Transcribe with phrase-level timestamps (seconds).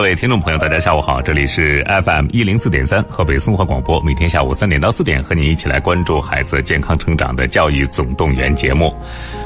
[0.00, 8.96] 各位听众朋友，大家下午好，这里是 FM 一零四点三河北综合广播，每天下午三点到四点和你一起来关注孩子健康成长的教育总动员节目。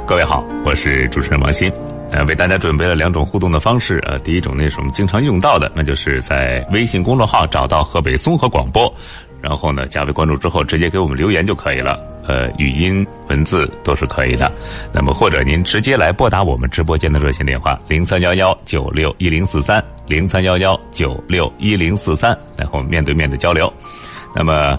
[0.07, 1.73] 各位好，我是主持人王鑫，
[2.13, 8.89] 呃，为大家准备了两种互动的方式，呃，第一种呢是我们经常用到的，那就是在微信公众号找到河北综合广播，
[9.43, 11.99] 然后呢加为关注之后，直接给我们留言就可以了。
[12.27, 14.51] 呃，语音、文字都是可以的。
[14.93, 23.71] 那么，或者您直接来拨打我们直播间的热线电话零三幺幺九六一零四三零三幺幺九六一零四三，来和我们面对面的交流。
[24.35, 24.79] 那么，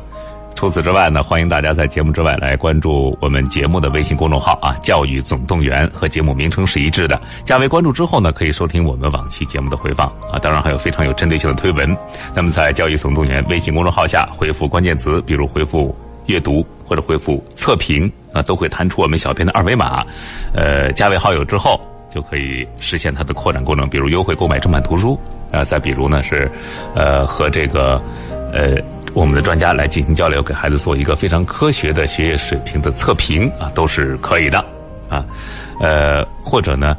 [0.55, 7.21] 除此之外呢，欢迎大家在节目之外来关注我们节目的微信公众号啊，“教育总动员”和节目名称是一致的。
[7.43, 10.39] 加为关注之后呢，可以收听我们往期节目的回放啊。
[10.41, 11.95] 当然，还有非常有针对性的推文。
[12.33, 15.95] 那么，在“教育总动员”微信公众号下回复关键词，比如回复。
[16.27, 20.05] 阅读或者回复测评啊，都会弹出我们小编的二维码，
[20.53, 25.19] 呃，加为好友之后就可以实现它的扩展功能，比如优惠购买正版图书
[25.52, 26.50] 啊，再比如呢是，
[26.95, 28.02] 呃，和这个
[28.53, 28.75] 呃
[29.14, 34.59] 我们的专家来进行交流，给孩子做一个非常科学的学业水平的测评啊，都是可以的
[35.09, 35.25] 啊，
[35.80, 36.95] 呃，或者呢。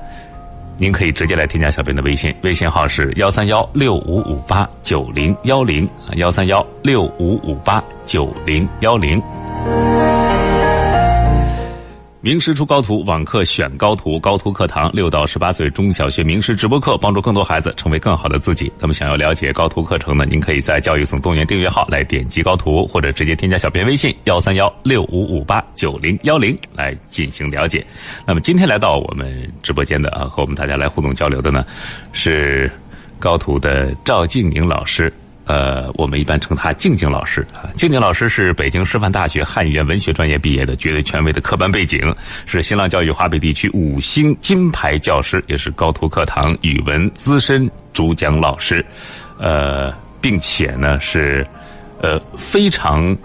[0.78, 9.18] 您可以直接来添加小编的微信，微信号是幺三幺六五五八九零幺零，幺三幺六五五八九零幺零。
[12.20, 18.72] 名师出高徒，网课选高徒，高徒课堂六到十八岁中小学名师直播课，帮助更多孩子成为更好的自己。
[18.80, 20.26] 那么，想要了解高徒课程呢？
[20.26, 27.86] 您可以在教育总动员订阅号来点击高徒，或者直接添加小编微信幺三幺六五五八九零幺零来进行了解。
[28.26, 31.64] 那么，今天来到我们直播间的啊，和我们大家来互动交流的呢，
[32.12, 32.68] 是
[33.20, 35.12] 高徒的赵静宁老师。
[35.46, 37.70] 呃，我们一般称他静静老师啊。
[37.74, 42.14] 静静老师是北京师范大学汉语言文学专业毕业的，绝对权威的科班背景，
[42.44, 48.84] 是新浪教育华北地区五星金牌教师，也是高途课堂语文资深主讲老师，
[49.38, 51.46] 呃，并且呢是
[52.02, 53.16] 呃非常。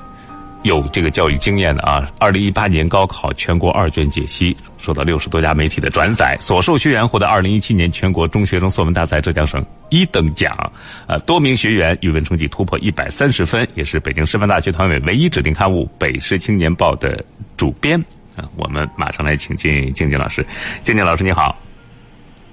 [0.64, 10.58] 有这个教育经验的啊，二零一八年高考全国二卷解析受到六十多家媒体的转载，所授学员获得二零一七年全国中学生作文大赛浙江省一等奖，
[11.08, 17.24] 呃，多名学员语文成绩突破一百三十分，也是北京师范大学团委唯一指定刊物《北师青年报》的
[17.56, 18.04] 主编
[18.36, 18.44] 啊。
[18.56, 20.46] 我们马上来请进静静老师，
[20.84, 21.56] 静静老师你好。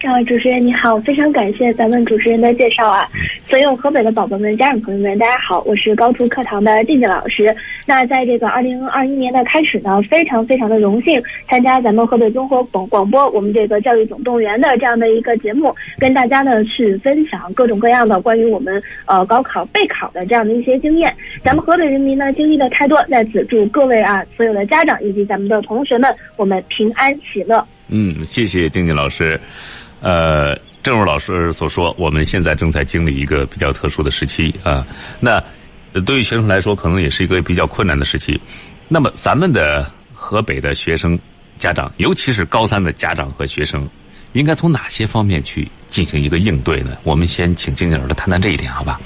[0.07, 3.09] 啊，主持人你好，非常感谢咱们主持人的介绍啊！
[3.47, 7.55] 所有河北的宝宝们、家长朋友们，大家好，我是高途课堂的静静老师。
[7.85, 21.13] 那在这个二零二一年的开始呢，非常非常的荣幸参加咱们河北综合广广播我们这个教育总动员的这样的一个节目，跟大家呢去分享各种各样的关于我们呃高考备考的这样的一些经验。
[21.43, 27.67] 咱们河北人民呢经历的太多，在此祝各位啊所有的家长以及咱们的同学们，我们平安喜乐。
[27.89, 29.41] 嗯，谢谢静静老师。
[30.01, 34.87] 呃，正如老师所说，我们现在正在经历一个比较特殊的时期啊。
[35.21, 35.43] 那
[36.07, 38.41] 对于学生来说，可能也是一个比较困难的时期。
[38.89, 41.19] 那么，咱们的河北的学生
[41.59, 43.89] 家长，尤其是高三的家长和学生，
[44.35, 46.97] 应该从哪些方面去进行一个应对呢？
[47.03, 49.01] 我们先请静静老师谈谈这一点，好吧？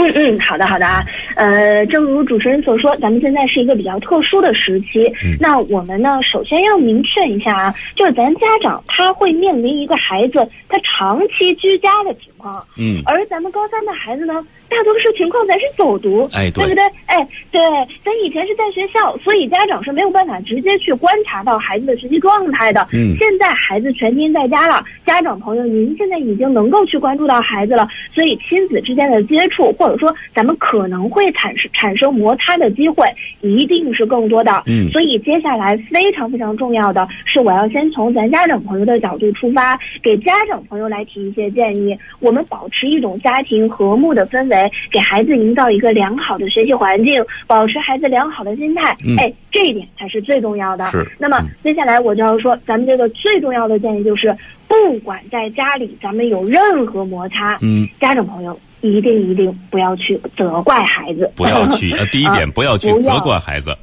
[0.00, 1.04] 嗯嗯，好的好的啊，
[1.36, 5.04] 呃，正如主持人所说，咱们现在是一个比较特殊的时期。
[5.24, 12.64] 嗯那我们呢，首先要明确一下啊，就是咱家长他会面临一个孩子他长期居家的情况。
[12.76, 14.44] 嗯，而咱们高三的孩子呢。
[14.70, 16.84] 大多数情况咱是走读，哎，对不对？
[17.06, 17.60] 哎，对，
[18.04, 22.86] 咱以前是在学校，所以家长是没有办法直接去观察到孩子的学习状态的。
[22.92, 33.08] 嗯，现在孩子全天在家了，家长朋友，您现在已经能够去关注到孩子了，所以亲子之间的接触，或者说咱们可能会产生产生摩擦的机会，
[33.40, 34.62] 一定是更多的。
[34.66, 41.98] 嗯，所以接下来非常非常重要的是，我要先从咱家长朋友的角度出发，给家长朋友来提一些建议。
[42.20, 44.59] 我们保持一种家庭和睦的氛围。
[44.90, 50.90] 给孩子营造一个良好的学习环境，保持孩子良好的心态，嗯哎，这一点才是最重要的。
[50.90, 51.06] 是。
[51.18, 54.36] 那么接下来我就要说，咱们这个最重要的建议就是，
[54.66, 63.76] 不管在家里咱们有任何摩擦，嗯，家长朋友一定一定不要去责怪孩子，不要去呃，第一点 不要去责怪孩子。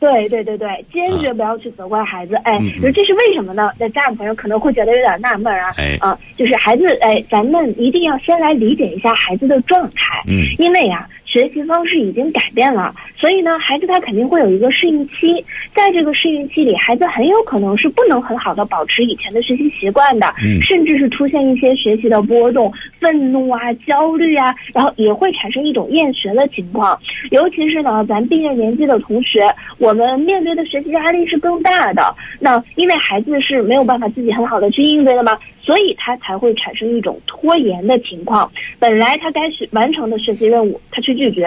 [0.00, 2.34] 对对对对，坚决不要去责怪孩子。
[2.44, 3.70] 哎，就是这是为什么呢？
[3.78, 5.74] 那家长朋友可能会觉得有点纳闷啊。
[5.76, 10.22] 哎啊，就是孩子，哎，咱们一定要先来理解一下孩子的状态。
[10.26, 15.44] 嗯因为呀、学习方式已经改变了，所以呢，孩子他肯定会有一个适应期。
[15.72, 26.98] 在这个适应期里，孩子很有可能是不能很好的保持以前的学习习惯的，嗯甚至是出现一些学习的波动、愤怒啊、焦虑啊，然后也会产生一种厌学的情况。
[27.30, 29.48] 尤其是呢，咱毕业年纪的同学，
[29.78, 32.12] 我们面对的学习压力是更大的。
[32.40, 38.50] 那因为孩子是没有办法自己很好的去应对的嘛，所以他才会产生一种拖延的情况。
[38.80, 41.46] 本来他该学完成的学习任务，他去拒绝。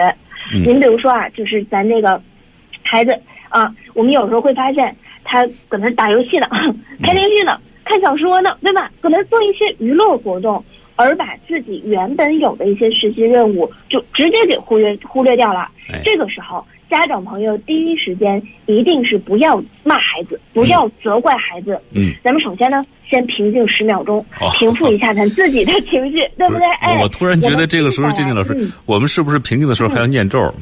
[0.52, 2.20] 嗯您比如说啊，就是咱这个
[2.82, 3.18] 孩子
[3.48, 4.94] 啊，我们有时候会发现
[5.24, 6.46] 他搁那打游戏呢，
[7.02, 8.90] 看电视呢，看小说呢，对吧？
[9.00, 10.62] 搁那做一些娱乐活动，
[10.96, 15.66] 而把自己原本有的一些学习任务就直接给忽略忽略掉了。
[15.92, 21.78] 哎这个时候，家长朋友第一时间一定是不要骂孩子，不要责怪孩子。
[21.92, 26.64] 嗯，咱们首先呢，先平静十秒钟哦，平复一下咱自己的情绪，对不对？
[26.80, 30.54] 哎，我我突然觉得这个时候，静静老师嗯，我们是不是平静的时候还要念咒？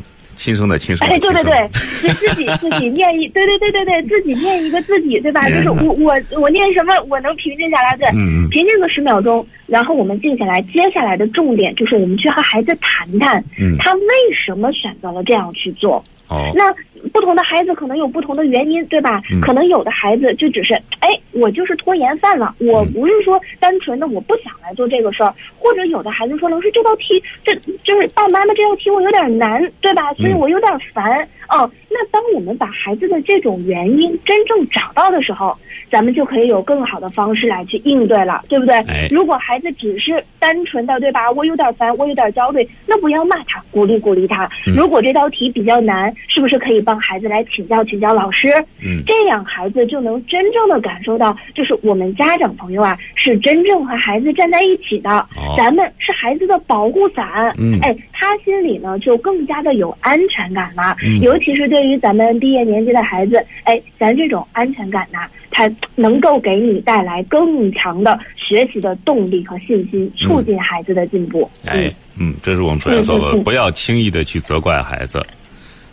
[0.42, 1.68] 亲生的亲生的哎，对对对，
[2.02, 5.48] 就自己 自己念一，对对对对对，自己念一个自己，对吧？
[5.48, 8.08] 就是我我我念什么，我能平静下来，对，
[8.50, 13.76] 平静个十秒钟，然后我们静下来，接下来的重点就是我们去和孩子谈谈，嗯。
[13.78, 14.00] 他为
[14.34, 16.02] 什么选择了这样去做。
[16.26, 16.50] 哦。
[16.56, 16.64] 那
[17.12, 19.22] 不同的孩子可能有不同的原因，对吧？
[19.30, 27.54] 嗯可能有的孩子就只是，哎，我就是拖延犯了，我嗯不是说单纯的我不想来做这个事儿，或者有的孩子说，老师这道题，这
[27.84, 30.12] 就是爸爸妈妈这道题我有点难，对吧？
[30.14, 31.26] 所以嗯我有点烦。
[31.52, 35.56] 哦，那当我们把孩子的这种原因真正找到的时候，
[35.90, 38.74] 咱们就可以有更好的方式来去应对了，对不对？
[38.88, 41.30] 哎如果孩子只是单纯的，对吧？
[41.32, 44.48] 我有点烦，我有点焦虑，那不要骂他，鼓励鼓励他。
[44.66, 48.48] 嗯如果这道题比较难，是不是可以帮孩子来请教请教老师？
[48.82, 57.54] 嗯这样孩子就能真正的感受到，就是我们家长朋友啊，是真正和孩子站在一起的，哦咱们是孩子的保护伞。
[57.58, 60.96] 嗯哎，他心里呢就更加的有安全感了。
[61.04, 71.50] 嗯尤其实对于咱们毕业年级的孩子，哎，咱这种安全感呐、它能够给你带来更强的学习的动力和信心，促进孩子的进步。
[71.66, 75.24] 哎嗯，这是我们首先做的，不要轻易的去责怪孩子。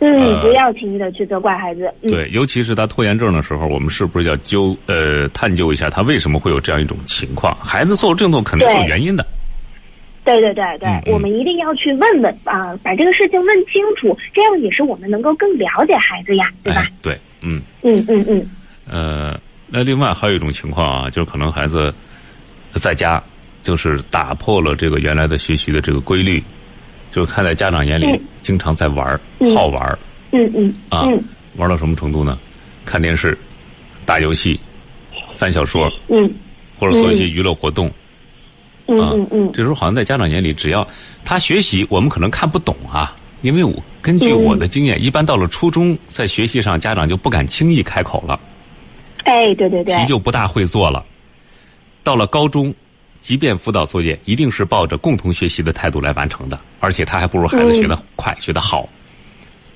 [0.02, 1.92] 嗯，不要轻易的去责怪孩子。
[2.00, 7.54] 嗯、对，尤其是他拖延症的时候，我们是不是要究呃探究一下他为什么会有这样一种情况？
[7.60, 9.26] 孩子做这种动肯定是有原因的。
[10.24, 16.82] 对对对对，我们一定要去问问啊，把这个事情问清楚，这样也是我们能够更了解孩子呀，对吧？
[16.82, 17.62] 哎，对，嗯。
[17.82, 18.50] 嗯嗯嗯，
[18.86, 21.92] 呃，那另外还有一种情况啊，就是可能孩子
[22.74, 23.22] 在家
[23.62, 26.42] 就是打破了这个原来的学习的这个规律，
[27.10, 28.20] 就是看在家长眼里嗯。
[28.42, 29.54] 经常在玩儿，嗯。
[29.54, 29.98] 好玩儿。
[30.32, 31.22] 嗯嗯啊嗯，
[31.56, 32.38] 玩到什么程度呢？
[32.84, 33.36] 看电视、
[34.06, 34.58] 打游戏、
[35.32, 36.30] 翻小说，嗯。
[36.78, 37.90] 或者做一些娱乐活动。
[38.90, 40.86] 嗯啊嗯嗯这时候好像在家长眼里，只要
[41.24, 43.72] 他学习，我们可能看不懂啊，因为我
[44.02, 48.38] 根据嗯我的经验，一般到了初中，在学习上家长就不敢轻易开口了，
[49.24, 51.04] 哎，对对对，题就不大会做了。
[52.02, 52.74] 到了高中，
[53.20, 58.88] 即便辅导作业，一定是抱着共同学习的态度来完成的，而且他还不如孩子学得快，学得好。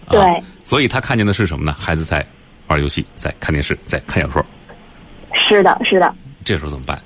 [0.06, 1.74] 啊对，所以他看见的是什么呢？
[1.78, 2.26] 孩子在
[2.66, 4.44] 玩游戏，在看电视，在看小说，
[5.32, 6.14] 是的，是的。
[6.44, 7.00] 这时候怎么办？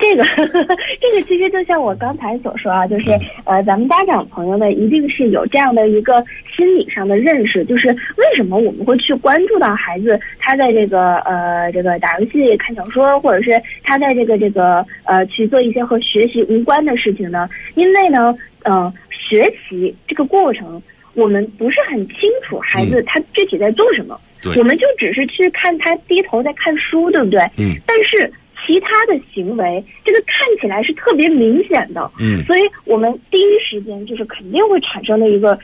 [0.00, 0.24] 这个
[1.00, 3.10] 这个其实就像我刚才所说啊，就是
[3.44, 6.24] 呃，咱们家长朋友呢，一定是有这样的一个
[6.56, 17.48] 心理上的认识，就是为什么我们会去关注到孩子他在这个呃这个打游戏、看小说，或者是他在这个这个呃去做一些和学习无关的事情呢？
[17.74, 20.82] 因为呢，呃，学习这个过程。
[21.14, 27.40] 我们不是很清楚孩子他具体在做什么，对我们就只是去看他低头在看书，对不对？
[27.58, 28.32] 嗯但是
[28.70, 32.44] 其他的行为，这个看起来是特别明显的，嗯。
[32.44, 35.58] 所以我们第一时间就是肯定会产生的一个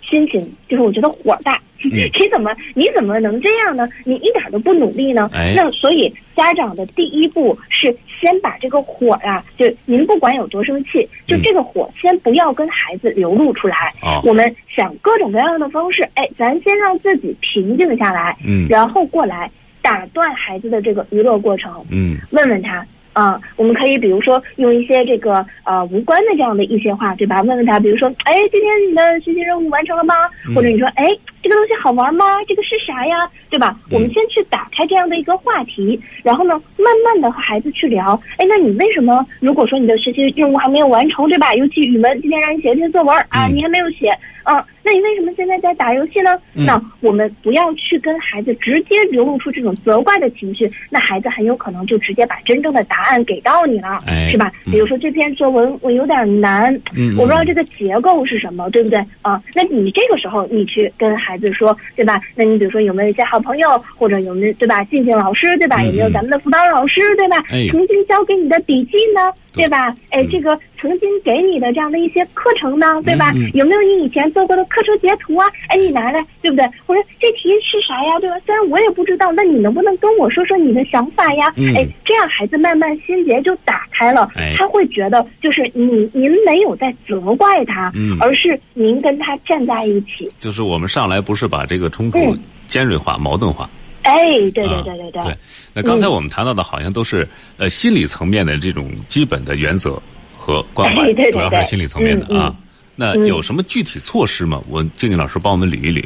[0.00, 0.38] 心情，
[0.68, 1.90] 就是我觉得火大，嗯。
[2.14, 3.88] 你怎么你怎么能这样呢？
[4.04, 5.28] 你一点都不努力呢？
[5.32, 5.54] 哎。
[5.56, 11.42] 那所以家长的第一步是先把这个火呀、就您不管有多生气，就嗯。
[11.42, 13.92] 这个火先不要跟孩子流露出来。
[14.02, 14.20] 哦。
[14.22, 18.68] 我们想各种各样的方式，哎，咱先让自己平静下来，嗯。
[18.68, 19.50] 然后过来
[19.82, 22.86] 打断孩子的这个娱乐过程，嗯问问他。
[23.14, 27.42] 啊、我们可以比如说用一些这个呃无关的这样的一些话，对吧？
[27.42, 30.14] 问问他，比如说，哎，今天你的学习任务完成了吗？
[30.48, 31.04] 嗯或者你说，哎，
[31.42, 32.24] 这个东西好玩吗？
[32.46, 33.28] 这个是啥呀？
[33.50, 33.76] 对吧？
[33.90, 38.18] 嗯我们先去打开这样的一个话题，然后呢，慢慢的和孩子去聊。
[38.38, 39.26] 哎，那你为什么？
[39.40, 41.52] 如果说你的学习任务还没有完成，对吧？
[41.54, 44.08] 尤其语文，今天让你写一篇作文啊，嗯你还没有写，
[44.44, 46.38] 啊，那那你为什么现在在打游戏呢？
[46.52, 53.98] 那我们不要去跟孩子直接流露出这种责怪的情绪，那孩子很有可能就直接把真正的答案给到你了，
[54.30, 54.52] 是吧？
[54.66, 56.70] 比如说这篇作文我有点难，
[57.16, 59.42] 我不知道这个结构是什么，对不对啊？
[59.54, 62.20] 那你这个时候你去跟孩子说，对吧？
[62.34, 64.82] 那你比如说有没有一些好朋友，或者有没有对吧？
[64.84, 65.82] 静静老师对吧？
[65.82, 67.42] 有没有咱们的辅导老师对吧？
[67.70, 69.94] 曾经教给你的笔记呢，对吧？
[70.10, 73.32] 哎，这个曾经给你的这样的一些课程呢，对吧？
[73.54, 75.46] 有没有你以前做过的课程截图啊？
[75.68, 76.64] 哎，你拿来，对不对？
[76.86, 78.18] 我说这题是啥呀？
[78.20, 78.36] 对吧？
[78.46, 81.52] 虽然我也不知道，那你能不能跟我说说你的想法呀？
[81.76, 90.30] 哎，这样孩子慢慢心结就打开了，他会觉得就是你您没有在责怪他，而是您跟他站在一起。
[90.38, 93.68] 就是我们上来不是把这个冲突尖锐化、矛盾化。
[94.02, 95.22] 哎，对对对对对。
[95.22, 95.36] 对，
[95.74, 100.00] 那刚才我们谈到的好像都是呃心理层面的这种基本的原则
[100.36, 102.54] 和关怀，主要是心理层面的啊。
[102.94, 104.62] 那有什么具体措施吗？
[104.68, 106.04] 我静静老师帮我们捋一捋。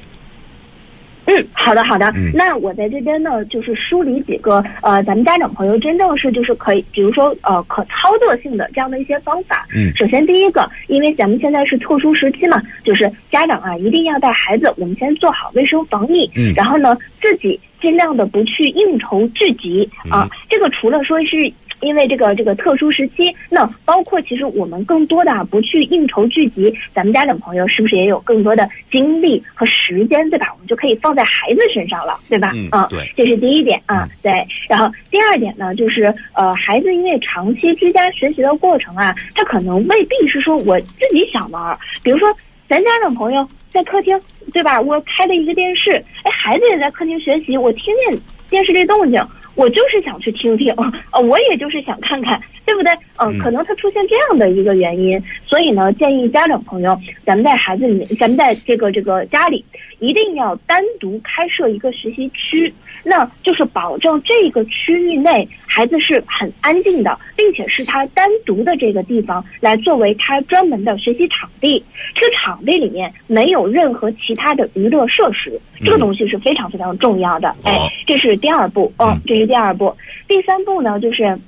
[1.28, 2.12] 嗯，好的好的。
[2.32, 9.66] 那我在这边呢，就是梳理几个呃，咱们家长朋友真正是就是可以，比如说呃，可操作性的这样的一些方法。
[9.74, 9.92] 嗯。
[9.96, 16.30] 首先第一个，因为咱们现在是特殊时期嘛，就是家长啊一定要带孩子，我们先做好卫生防疫。
[16.36, 16.54] 嗯。
[16.54, 20.28] 然后呢，自己尽量的不去应酬聚集啊。
[20.48, 21.52] 这个除了说是。
[21.82, 30.46] 因为这个这个特殊时期，那包括其实我们更多的啊不去应酬聚集，咱们家长朋友是不是也有更多的精力和时间，对吧？
[30.54, 32.52] 我们就可以放在孩子身上了，对吧？
[32.54, 34.32] 嗯，对，这是第一点啊，对。
[34.70, 42.26] 然后第二点呢，就是呃，孩子因为长期居家学习的过程啊，他可能未必是说我自己想玩，比如说
[42.70, 44.18] 咱家长朋友在客厅，
[44.54, 44.80] 对吧？
[44.80, 45.90] 我开了一个电视，
[46.22, 48.18] 哎，孩子也在客厅学习，我听见
[48.48, 49.22] 电视这动静。
[49.54, 50.74] 我就是想去听听，
[51.12, 52.92] 呃，我也就是想看看，对不对？
[53.18, 59.64] 嗯，可能他出现这样的一个原因，所以呢，建议家长朋友，咱们在孩子里面，咱们在这个这个家里，
[59.98, 62.72] 一定要单独开设一个学习区，
[63.08, 71.80] 那就是保证这个区域内孩子是很安静的，并且是他单独的这个地方来作为他专门的学习场地。
[72.14, 77.54] 这个场地里面没有任何其他的娱乐设施，这个东西是非常非常重要的。
[77.62, 79.46] 哎，这是第二步，嗯，这是。
[79.46, 79.96] 第二步，
[80.26, 81.38] 第三步呢，就是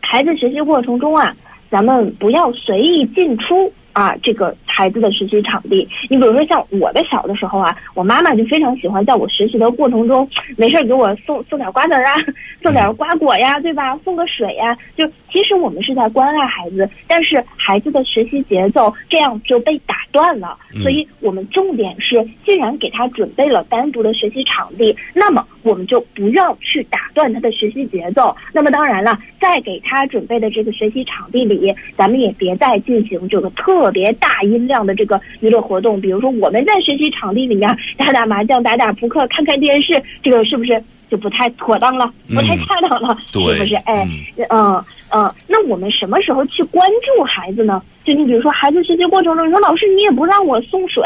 [0.00, 1.34] 孩子学习过程中啊，
[1.70, 3.72] 咱们不要随意进出。
[3.92, 12.14] 啊，这个孩子的学习场地，你比如说像我的小的时候啊，我妈妈就非常喜欢在我学习的过程中，没事给我送送点瓜子啊，
[12.62, 13.98] 送点瓜果呀，对吧？
[14.04, 20.56] 送个水呀，就其实我们是在关爱孩子，但是孩子的学习节奏这样就被打断了。
[20.82, 28.34] 所以我们重点是，既然给他准备了单独的学习场地，那么我们就不要去打断他的学习节奏。
[28.52, 33.80] 那么当然了，在给他准备的这个学习场地里，咱们也别再进行这个特。
[33.80, 42.12] 特别大音量的这个娱乐活动，比如说我们在学习场地里面打打麻将、打打扑克、看看电视，这个是不是就不太妥当了？
[42.28, 43.74] 不太恰当了，是不是？
[43.86, 44.06] 哎，
[44.50, 47.82] 嗯嗯，那我们什么时候去关注孩子呢？
[48.04, 51.02] 就你比如说，孩子学习过程中，你说老师你也不让我送水，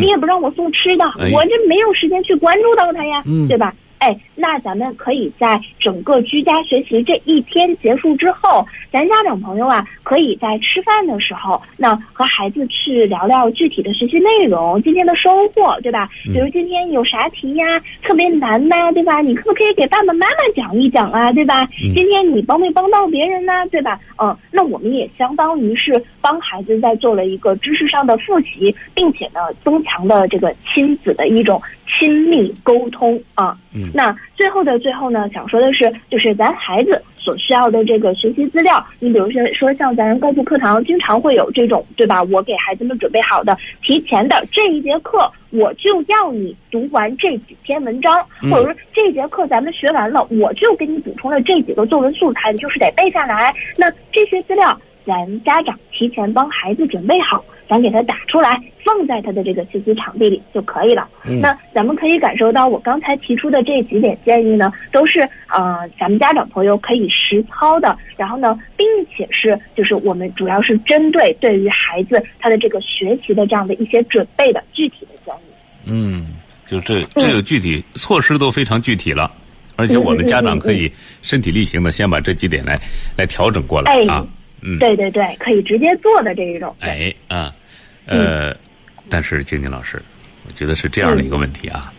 [0.00, 3.74] 你也不让我送吃的，我这没有时间去关注到他呀，对吧？
[3.98, 16.08] 哎，那咱们可以在整个居家学习这一天结束之后，咱家长朋友啊，可以在吃饭的时候，那和孩子去聊聊具体的学习内容，今天的收获，对吧？
[16.24, 17.66] 比如今天有啥题呀，
[18.02, 19.20] 特别难呐，对吧？
[19.20, 21.68] 你可不可以给爸爸妈妈讲一讲啊，对吧？
[21.94, 23.98] 今天你帮没帮到别人呢，对吧？
[24.22, 31.60] 嗯，那我们也相当于是帮孩子在做了一个知识上的复习，并且呢，增强了这个亲子的一种。
[31.88, 42.22] 亲密沟通啊，嗯，那最后的最后呢，想说的是，就是咱孩子所需要的这个学习资料，你比如说说像咱高普课堂经常会有这种，对吧？
[42.24, 53.54] 我给孩子们准备好的提前的这一节课，我就要你读完这几篇文章，或者说这节课咱们学完了，我就给你补充了这几个作文素材，你就是得背下来。
[53.76, 57.44] 那这些资料，咱家长提前帮孩子准备好。
[57.68, 61.06] 咱给他打出来，放在他的这个学习场地里就可以了。
[61.22, 67.96] 那咱们可以感受到，我刚才提出的这几点建议呢，都是呃咱们家长朋友可以实操的。
[68.16, 75.38] 然后呢，并且是就是我们主要是针对对于孩子他的这个学习的这样的一些准备的具体的建议。
[75.84, 76.34] 嗯，
[76.66, 79.30] 就这这个具体措施都非常具体了，
[79.76, 82.80] 而且我们家长可以身体力行的先把这几点来
[83.16, 84.26] 来调整过来啊。
[84.62, 86.74] 嗯，对对对，可以直接做的这一种。
[86.80, 87.54] 哎啊。
[88.08, 88.56] 呃，
[89.08, 90.02] 但是静静老师，
[90.46, 91.92] 我觉得是这样的一个问题啊，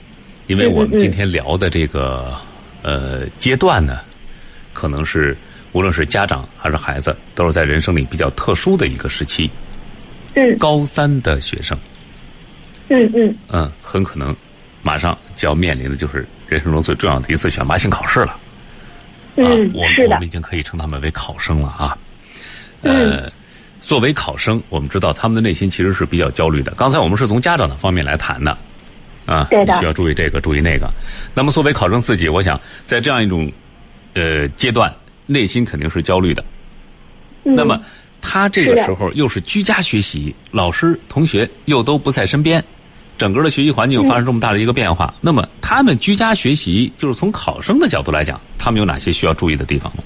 [0.47, 2.35] 因为我们今天聊的这个
[2.81, 3.99] 呃阶段呢，
[4.73, 5.37] 可能是
[5.71, 9.49] 无论是家长还是孩子，都是在人生里比较特殊的一个时期。
[10.33, 10.57] 嗯。
[10.57, 11.77] 高三的学生。
[12.87, 14.35] 嗯嗯嗯，很可能
[14.81, 18.31] 马上就要面临的就是人生中最重要的一次选拔性考试了。
[18.31, 18.39] 啊，
[19.35, 21.95] 嗯，我们我们已，经可以称他们为考生了啊。
[22.81, 23.31] 呃，嗯
[23.89, 26.71] 作为考生，我们知道他们的内心其实是比较焦虑的。
[26.77, 28.55] 刚才我们是从家长的方面来谈的，
[29.25, 30.87] 啊，对的需要注意这个，注意那个。
[31.33, 33.51] 那么作为考生自己，我想在这样一种
[34.13, 34.93] 呃阶段，
[35.25, 36.45] 内心肯定是焦虑的。
[37.45, 37.81] 嗯那么
[38.21, 42.63] 他这个时候又是居家学习，老师、同学又都不在身边，
[43.17, 45.11] 整个的学习环境又发生这么大的一个变化。
[45.19, 50.03] 那么他们居家学习，就是从考生的角度来讲，他们有哪些需要注意的地方吗？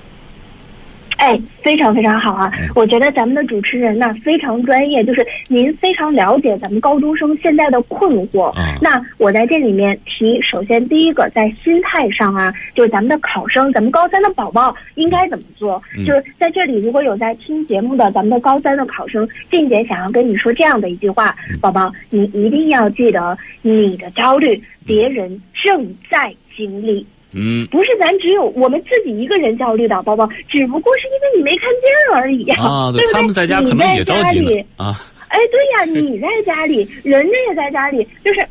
[1.23, 2.51] 哎，非常非常好啊！
[2.59, 8.51] 嗯我觉得咱们的主持人呢非常专业，就是您非常了解咱们高中生现在的困惑。
[8.57, 15.81] 嗯那我在这里面提，首先第一个在心态上啊，就是咱们的考生，咱们高三的宝宝应该怎么做？
[15.97, 27.05] 嗯就是在这里，如果有在听节目的咱们的高三的考生，静姐想要跟你说这样的一句话：嗯宝宝，你一定要记得，你的焦虑别人正在经历。
[27.33, 33.13] 嗯不是咱只有我们自己一个人焦虑的，宝宝，只不过是因为你没看见而已啊， 对不对？
[33.13, 34.99] 他们在家可能也着急你在家里啊。
[35.29, 38.45] 哎，对呀，你在家里，人家也在家里，就是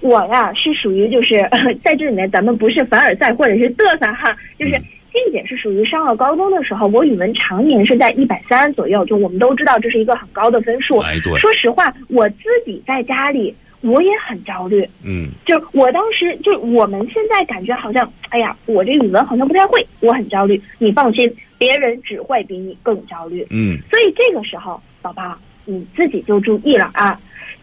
[0.00, 1.38] 我呀，是属于就是
[1.82, 10.98] 在这里面，咱们不是凡尔赛或者是嘚瑟哈，就是嗯静姐是属于上了高中的时候，我语文常年是在一百三左右，就我们都知道这是一个很高的分数。
[10.98, 20.60] 哎，对，说实话，我自己在家里我也很焦虑，嗯就我当时就我们现在感觉好像，哎呀，我这语文好像不太会，我很焦虑。
[20.78, 23.46] 你放心，别人只会比你更焦虑。
[23.50, 27.20] 嗯所以这个时候，宝宝你自己就注意了啊。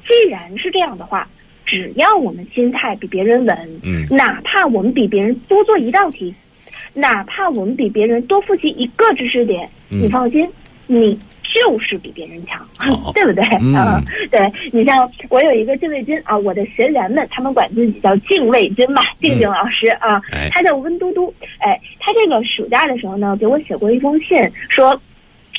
[0.07, 1.27] 既然是这样的话，
[1.65, 6.33] 只要我们心态比别人稳，嗯哪怕我们比别人多做一道题，
[6.93, 10.47] 哪怕我们比别人多复习一个知识点，嗯你放心，
[10.87, 11.17] 你
[11.55, 12.67] 就是比别人强，
[13.15, 13.43] 对不对？
[13.61, 24.37] 嗯啊 对你像我有一个禁卫军啊，我的学员们，他们管自己叫禁卫军嘛，静静老师啊，哎他叫温嘟嘟，哎，他这个暑假的时候呢，给我写过一封信，
[24.69, 24.99] 说。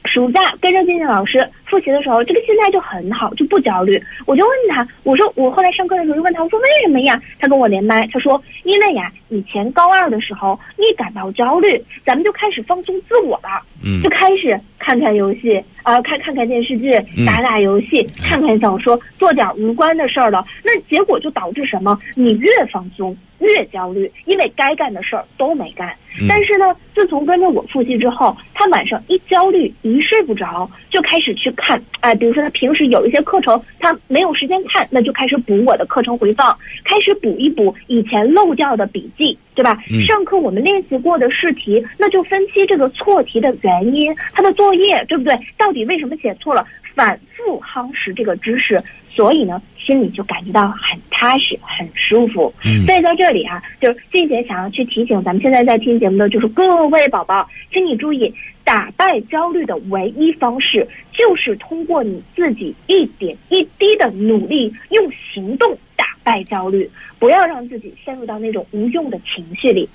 [0.09, 4.01] 暑假跟着静静老师复习的时候，这个心态就很好，就不焦虑。
[4.27, 7.21] 我就问他，我说我后来上课的时候就问他，我说为什么呀？
[7.39, 13.63] 他跟我连麦，他说因为呀，以前高二的时候你感到焦虑，咱们就开始放松自我了。
[13.85, 20.45] 嗯就开始看看游戏啊、看看看电视剧嗯，打打游戏，看看小说，做点无关的事儿了。
[20.65, 21.97] 那结果就导致什么？
[22.15, 25.89] 你越放松越焦虑，因为该干的事儿都没干。
[26.19, 31.81] 嗯但是呢，自从跟着我复习之后，他晚上一焦虑，一睡不着，就开始去看。
[32.01, 39.83] 哎、比如说他平时有一些课程他没有时间看，那就开始补我的课程回放，开始补一补以前漏掉的笔记，对吧？
[39.91, 45.37] 嗯上课我们练习过的试题，那就分析这个错题的原因，他的作业对不对？
[45.59, 46.65] 到底为什么写错了？
[46.95, 48.81] 反复夯实这个知识，
[49.17, 52.53] 所以呢，心里就感觉到很踏实、很舒服。
[52.65, 69.89] 嗯所以在这里啊，就是静姐想要去提醒咱们现在在听节目的，就是各位宝宝，请你注意，打败焦虑的唯一方式就是通过你自己一点一滴的努力，用行动打败焦虑，不要让自己陷入到那种无用的情绪里。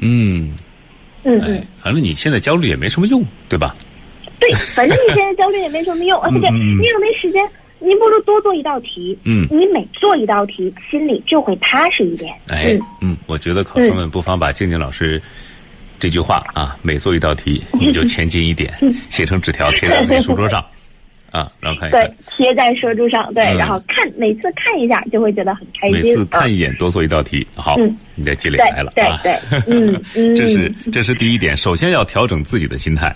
[0.00, 0.54] 嗯，
[1.24, 3.74] 哎嗯嗯，，反正你现在焦虑也没什么用，对吧？
[4.38, 7.44] 对，反正你现在焦虑也没什么用， 而且你又没时间，
[7.84, 9.18] 你不如多做一道题。
[9.24, 12.32] 嗯你每做一道题，心里就会踏实一点。
[12.48, 15.20] 哎嗯，嗯，我觉得考生们不妨把静静老师
[15.98, 18.72] 这句话啊，每做一道题，你就前进一点，
[19.08, 20.64] 写成纸条贴在自己书桌上，
[21.30, 26.14] 啊，然后看一对看，，贴在书桌上，对，嗯然后看每次看一下就会觉得很开心每。
[26.14, 29.18] 次看一眼多做一道题，好嗯，你的积累来了啊。
[29.22, 33.14] 对对，嗯嗯， 这是这是第一点，首先要调整自己的心态。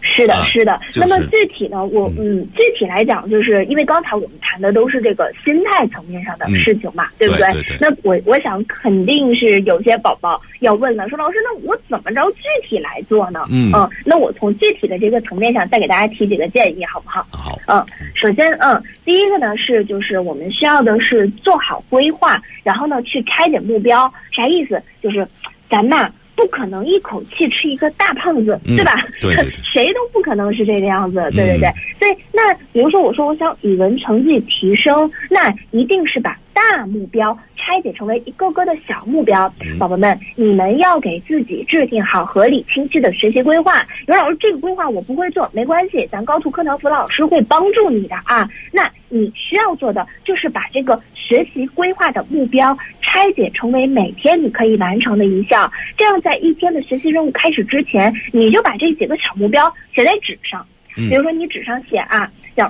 [0.00, 0.80] 是的啊，是的。
[0.90, 13.44] 就是那么具体呢，我嗯，具体来讲，就是因为刚才我们谈的都是这个心态层面上的嗯事情嘛，对不对对对那我我想肯定是有些宝宝要问了，说老师，那我怎么着具体来做呢？
[13.50, 13.72] 嗯
[14.04, 17.26] 那我从具体的这个层面上再给大家提几个建议，好不好？
[17.30, 17.84] 好，嗯，
[18.14, 24.12] 首先，嗯，第一个呢是就是我们需要的是做好规划，然后呢去拆解目标。
[24.30, 24.80] 啥意思？
[25.02, 25.26] 就是
[25.68, 29.04] 咱们啊不可能一口气吃一个大胖子，嗯对吧？
[29.20, 31.68] 对对对 谁都不可能是这个样子，对对对。
[31.68, 39.52] 嗯所以，那比如说我说我想语文成绩提升，那一定是把大目标拆解成为一个个的小目标。
[39.64, 43.84] 嗯宝宝们，你们要给自己制定好合理清晰的学习规划。
[44.06, 48.48] 有老师这个规划我不会做，没关系，咱高途课堂辅导老师会帮助你的啊。
[48.70, 60.66] 那你需要做的就是把这个学习规划的目标拆解成为每天你可以完成的一项，这样在一天的学习任务开始之前，你就把这几个小目标写在纸上。
[60.96, 62.66] 嗯比如说你纸上写啊，叫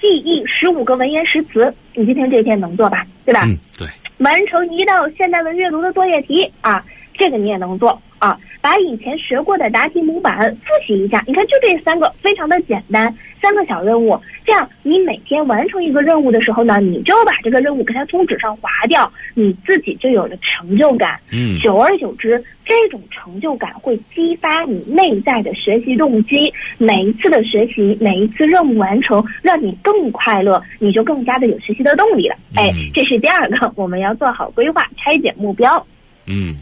[0.00, 3.42] 记忆十五个文言诗词，你今天这一天能做吧，对吧？
[3.44, 3.88] 嗯，对。
[4.18, 8.38] 完成一道现代文阅读的作业题啊，这个你也能做啊。
[8.66, 14.20] 把以前学过的答题模板复习一下，你看就这三个，非常的简单，三个小任务。
[14.44, 21.16] 这样你每天完成一个任务的时候呢，你就把这个任务给它从纸上划掉，你自己就有了成就感。
[21.30, 26.52] 嗯，久而久之，这种成就感会激发你内在的学习动机。
[26.76, 32.34] 每一次的学习，每一次任务完成，让你更快乐，你就更加的有学习的动力了。
[32.56, 35.86] 哎，这是第二个，我们要做好规划，拆解目标。
[36.26, 36.52] 嗯，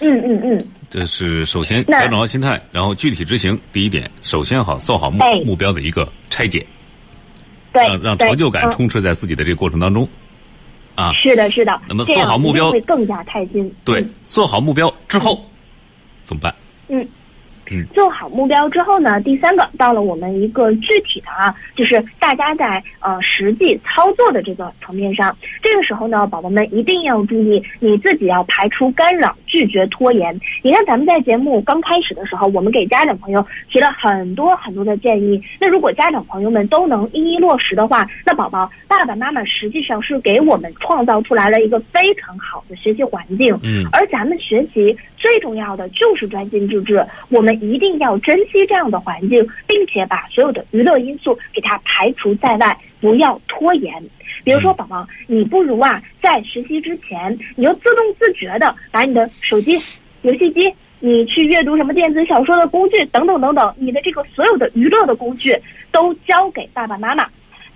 [0.00, 0.66] 嗯嗯嗯。
[0.92, 3.58] 这是首先调整好心态，然后具体执行。
[3.72, 6.66] 第一点，首先好做好目目标的一个拆解，
[7.72, 10.06] 让让成就感充斥在自己的这个过程当中。
[10.94, 11.80] 啊，是的，是的。
[11.88, 13.74] 那么做好目标会更加开心。
[13.86, 15.42] 对，做好目标之后
[16.24, 16.54] 怎么办？
[16.88, 17.08] 嗯。
[17.94, 30.38] 做好目标之后呢，第三个到了我们一个具体的啊，就是大家在呃实际操作的这个层面上，这个时候呢，宝宝们一定要注意，你自己要排除干扰，拒绝拖延。
[30.62, 43.58] 你看咱们在节目刚开始的时候，我们给家长朋友提了很多很多的建议，那如果家长朋友们都能一一落实的话，那宝宝爸爸妈妈实际上是给我们创造出来了一个非常好的学习环境。
[43.62, 47.52] 嗯，而咱们学习最重要的就是专心致志，我们。
[47.62, 53.94] 一定要珍惜这样的环境，并且把所有的娱乐因素给它排除在外，不要拖延。
[54.42, 59.78] 比如说，宝宝，你不如啊，在实习之前，你就自动自觉的把你的手机、
[60.22, 65.56] 游戏机，你去阅读什么电子小说的工具等等等等，你的这个所有的娱乐的工具
[65.92, 67.28] 都交给爸爸妈妈。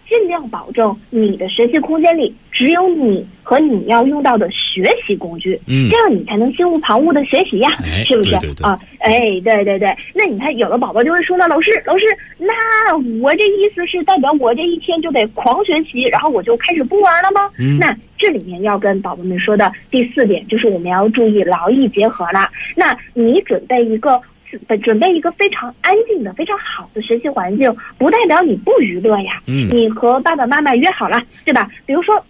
[0.08, 7.70] 尽量保证你的学习空间里只有你和你要用到的学习工具，嗯，这样你才能心无旁骛的学习呀，
[8.06, 8.78] 是不是啊？
[9.00, 12.04] 哎，对对对，那你看有的宝宝就会说呢，老师老师，
[12.38, 17.50] 那我这意思是代表我这一天就得狂学习，然后我就开始不玩了吗？
[17.58, 22.48] 嗯，那这里面要跟宝宝们说的第四点就是我们要注意劳逸结合了。
[22.74, 24.20] 那你准备一个。
[24.68, 29.40] 准准备一个非常安静的、非常好的学习环境，不代表你不娱乐呀。
[29.46, 31.70] 嗯，你和爸爸妈妈约好了，对吧？
[31.84, 32.24] 比如说，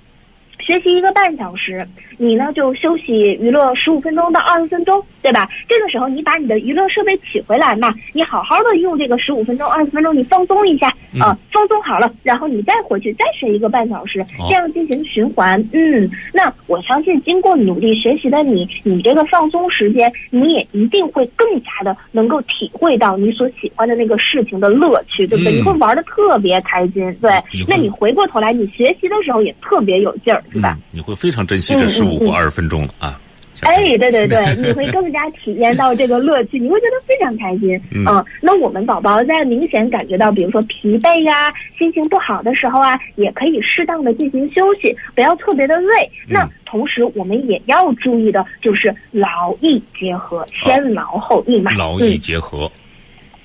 [0.58, 1.86] 学习一个半小时。
[2.18, 5.48] 你呢就休息娱乐十五分钟到二十分钟，对吧？
[5.68, 15.60] 这个时候你把你的娱乐设备取回来嘛，你好好的用这个十五分钟、二十分钟，你放松一下啊，放松好了，然后你再回去再学一个半小时，这样进行循环。
[15.72, 25.52] 嗯，那我相信经过努力学习的你，你这个放松时间，你也一定会更加的能够体会到你所喜欢的那个事情的乐趣，对不对？
[25.52, 27.30] 你会玩的特别开心，对。
[27.66, 30.78] 那你回过头来，你学习的时候也特别有劲儿，是吧？
[30.92, 32.06] 你会非常珍惜这十。
[32.06, 33.20] 五或二十分钟了啊！
[33.62, 37.80] 哎，对对对， 你会更加体验到这个乐趣，你会觉得非常开心。
[37.90, 38.04] 嗯，
[38.40, 46.10] 那我们宝宝在明显感觉到，比如说疲惫呀、心情不好的时候啊，也可以适当的进行休息，不要特别的累。
[46.28, 51.72] 那同时，我们也要注意的就是劳逸结合，先劳后逸嘛。
[51.72, 52.70] 劳逸结合。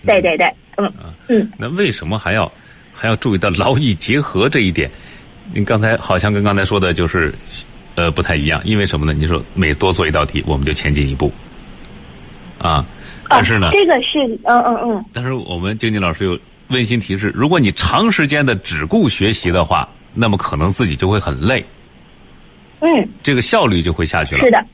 [0.06, 0.92] 对对对，嗯
[1.28, 1.52] 嗯。
[1.58, 2.52] 那为什么还要
[2.92, 4.90] 还要注意到劳逸结合这一点？
[5.54, 7.34] 您刚才好像跟刚才说的就是。
[7.96, 9.14] 呃，不太一样，因为什么呢？
[9.14, 11.32] 你说每多做一道题，我们就前进一步，
[12.58, 12.86] 啊，
[13.30, 15.06] 但是呢，这个是，嗯嗯嗯。
[15.12, 21.64] 但是我们经济老师有温馨提示：如果你长时间的只顾学习的话，那么可能自己就会很累，
[22.80, 24.44] 嗯，这个效率就会下去了。
[24.44, 24.66] 是的。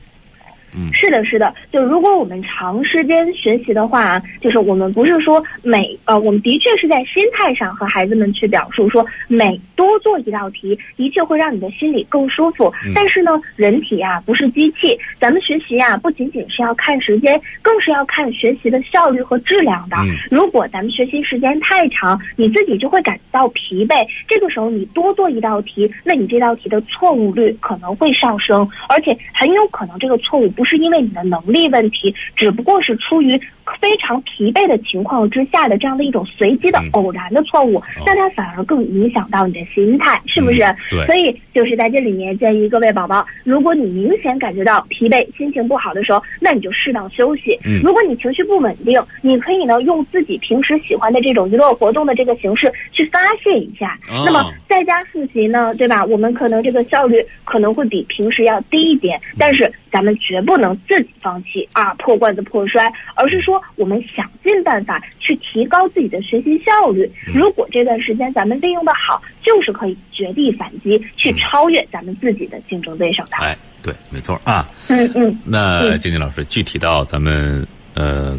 [0.78, 12.72] 嗯，是的，是的，就如果我们长时间学习的话，就是我们不是说每呃，我们的确是在心态上和孩子们去表述说，每多做一道题，的确会让你的心里更舒服。
[12.94, 19.96] 但是呢，人体啊不是机器，咱们学习啊不仅仅是要看时间，更是要看学习的效率和质量的。
[20.30, 24.06] 如果咱们学习时间太长，你自己就会感到疲惫。
[24.28, 30.48] 这个时候你多做一道题，那你这道题的错误率可能会上升，而且很有可能这个错误。
[30.50, 33.40] 不是因为你的能力问题，只不过是出于
[33.80, 40.58] 非常疲惫的情况之下的这样的一种随机的偶然的错误，那它反而更影响到你的心态，是不是？
[40.90, 41.06] 对。
[41.06, 47.58] 所以就是在这里面建议各位宝宝，如果你明显感觉到疲惫、心情不好的时候，那你就适当休息。
[47.64, 47.82] 嗯。
[47.82, 53.98] 如果你情绪不稳定，你可以呢用自己平时喜欢的这种娱乐活动的这个形式去发泄一下。
[54.24, 56.04] 那么在家复习呢，对吧？
[56.04, 60.38] 我们可能这个效率可能会比平时要低一点，但是咱们绝。
[60.48, 67.10] 不能自己放弃啊，破罐子破摔，而是说我们想尽办法去提高自己的学习效率。
[67.34, 73.36] 如果这段时间咱们利用的好，就是可以绝地反击，去超越咱们自己的竞争对手的。
[73.38, 74.68] 哎，对，没错啊。
[74.88, 75.38] 嗯嗯。
[75.44, 78.38] 那静静老师，具体到咱们呃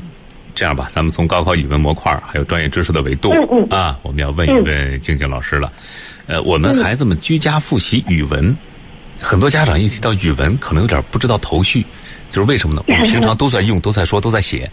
[0.56, 5.72] 这样吧，咱们从高考语文模块还有专业知识的维度嗯嗯啊，我们要问一问静静老师了。
[6.28, 8.56] 呃，我们孩子们居家复习语文，
[9.20, 11.84] 很多家长一提到语文，可能有点不知道头绪，
[12.30, 12.84] 就是为什么呢？
[12.88, 14.70] 我们平常都在用，都在说，都在写，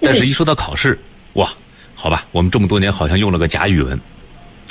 [0.00, 0.98] 但是一说到考试，
[1.34, 1.48] 哇，
[1.94, 3.98] 好吧，我们这么多年好像用了个假语文，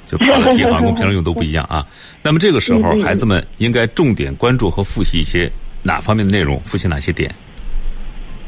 [0.08, 1.86] 就考的题好像跟平常用都不一样啊。
[2.24, 5.50] 那么这个时候，孩子们应该重点关注和复习一些
[5.84, 7.30] 哪方面的内容，复习哪些点？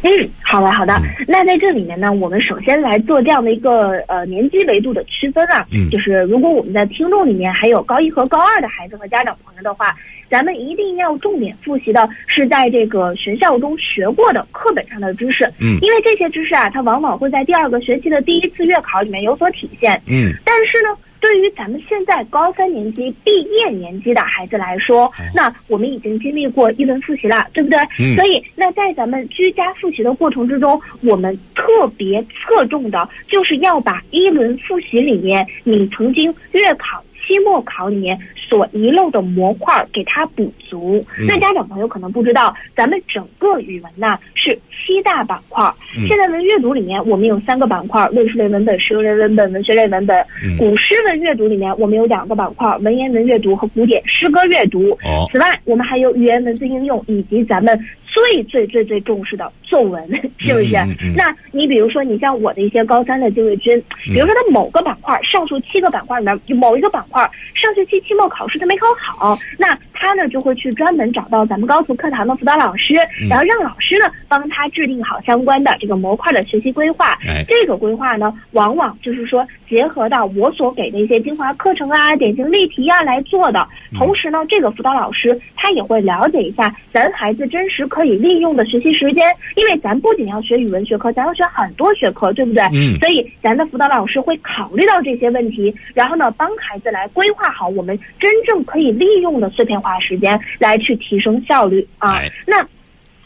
[0.04, 0.10] 嗯，
[0.42, 1.00] 好的好的。
[1.28, 9.96] 那在这里面呢，我们首先来做这样的一个呃年级维度的区分啊，嗯就是如果我们在听众里面还有高一和高二的孩子和家长朋友的话，
[10.32, 20.02] 咱们一定要重点复习的是在这个学校中学过的课本上的知识，嗯因为这些知识啊，它往往会在第二个学期的第一次月考里面有所体现。
[20.08, 27.78] 嗯但是呢，对于咱们现在高三年级毕业年级的孩子来说，那我们已经经历过一轮复习了，对不对？
[28.00, 31.64] 嗯所以，那在咱们居家复习的过程之中，我们特
[31.98, 41.04] 别侧重的就是要把一轮复习里面你曾经月考、期末考里面所遗漏的模块儿给它补足。
[41.18, 45.74] 嗯那家长朋友可能不知道，咱们整个语文呢是七大板块儿。
[45.98, 50.18] 嗯现在文阅读里面我们有三个板块儿：论述类文本、实用类文本、文学类文本。
[50.44, 54.90] 嗯古诗文阅读里面我们有两个板块儿：文言文阅读和古典诗歌阅读。
[55.04, 57.80] 哦此外，我们还有语言文字应用以及咱们
[58.12, 60.06] 最最最最重视的作文，
[60.38, 60.76] 是不是？
[60.76, 67.22] 嗯嗯嗯那你比如说，你像我的一些高三的精卫军，比如说他某个板块上述七个板块里面某一个板块
[67.56, 77.20] 上学期期末考试他没考好，那他呢就会去专门找到咱们高途课堂的辅导老师，嗯然后让老师呢帮他制定好相关的这个模块的学习规划。
[77.28, 83.68] 哎这个规划呢，往往就是说结合到我所给的一些精华课程啊、典型例题啊来做的。
[83.96, 89.24] 同时呢，这个辅导老师他也会了解一下咱孩子真实可以利用的学习时间，
[89.56, 92.64] 因为咱不仅要学语文学科，咱要学很多学科，对不对？
[92.74, 102.16] 嗯所以咱的辅导老师会考虑到这些问题，然后呢，帮孩子来规划好我们真正可以利用的碎片化时间，来去提升效率啊。
[102.16, 102.66] 哎那。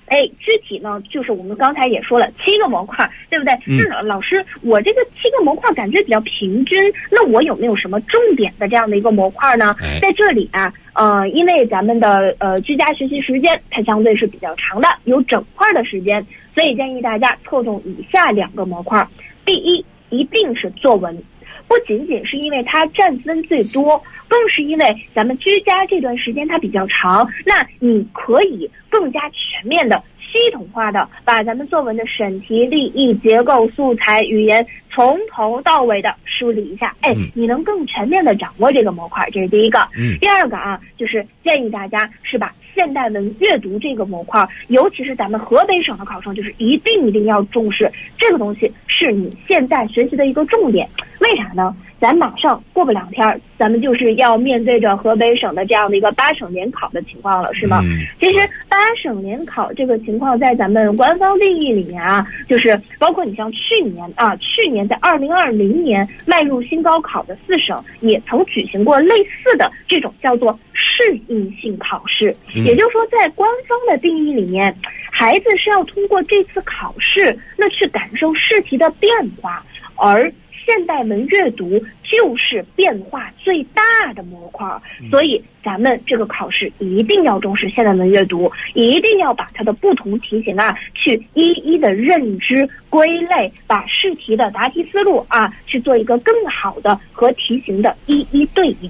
[0.08, 3.52] 哎，具体呢，就是我们刚才也说了七个模块，对不对？
[3.66, 9.76] 嗯那老师，我这个七个模块感觉比较平均，那我有没有什么重点的这样的一个模块呢？
[9.82, 16.24] 哎在这里啊，呃，因为咱们的呃居家学习时间它相对是比较长的，有整块的时间，
[16.54, 19.04] 所以建议大家侧重以下两个模块。
[19.44, 21.20] 第一，一定是作文。
[21.68, 36.96] 不仅仅是因为它占分最多，更是因为咱们居家这段时间它比较长，那你可以更加全面的、系统化的把咱们作文的审题、立意、结构、素材、语言从头到尾的梳理一下。
[37.02, 39.80] 哎嗯，你能更全面的掌握这个模块，这是第一个。
[39.98, 50.88] 嗯第二个啊，就是建议大家是把现代文阅读这个模块，尤其是咱们河北省的考生，就是一定一定要重视这个东西，是你现在学习的一个重点。
[51.20, 51.74] 为啥呢？
[51.98, 57.80] 咱马上过不两天儿，咱们就是要面对着河北省的这样的一个八省联考的情况了，是吗？
[57.84, 70.60] 嗯其实八省联考这个情况，在咱们官方定义里面啊，就是包括你像去年啊，去年在二零二零年迈入新高考的四省，也曾举行过类似的这种叫做
[70.96, 72.36] 适应性考试。
[72.56, 74.74] 嗯也就是说，在官方的定义里面，
[75.12, 80.32] 孩子是要通过这次考试，那去感受试题的变化，而
[80.66, 84.82] 现代文阅读就是变化最大的模块儿，
[85.12, 98.90] 所以咱们这个考试一定要重视现代文阅读，一定要把它的不同题型啊，去一一的认知归类，把试题的答题思路啊，去做一个更好的和题型的一一对应。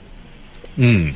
[0.77, 1.11] 嗯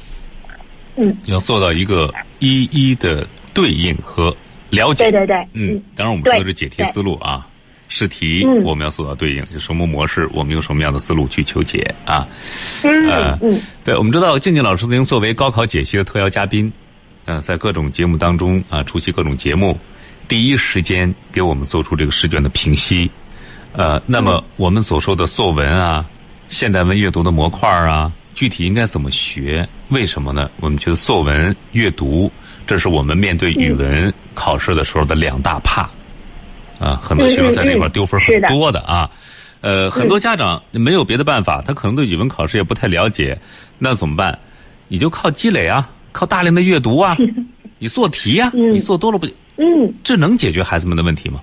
[1.00, 4.36] 嗯，要做到一个一一的对应和
[4.70, 5.10] 了解。
[5.10, 7.48] 对对对，嗯，当然我们说的是解题思路啊，
[7.88, 12.28] 试题嗯我们要做到对应，有什么模式，我们用什么样的思路去求解啊？
[12.84, 16.72] 嗯呃嗯对，我们知道静静老师曾经作为高考解析的特邀嘉宾，
[17.26, 19.78] 呃，在各种节目当中啊、出席各种节目，
[20.28, 23.10] 第一时间给我们做出这个试卷的评析。
[23.72, 26.06] 呃，那么我们所说的作文啊、
[26.48, 29.68] 现代文阅读的模块啊，具体应该怎么学？
[29.90, 30.50] 为什么呢？
[30.60, 32.32] 我们觉得作文阅读，
[32.68, 35.90] 这是我们面对语文考试的时候的两大怕。
[36.80, 39.10] 啊，很多学生在这块丢分很多的啊。
[39.62, 43.38] 呃，很多家长没有别的办法，他可能对语文考试也不太了解，
[43.78, 44.38] 那怎么办？
[44.88, 47.18] 你就靠积累啊，靠大量的阅读啊，
[47.78, 49.26] 你做题呀、嗯你做多了不？
[49.58, 51.40] 嗯，这能解决孩子们的问题吗？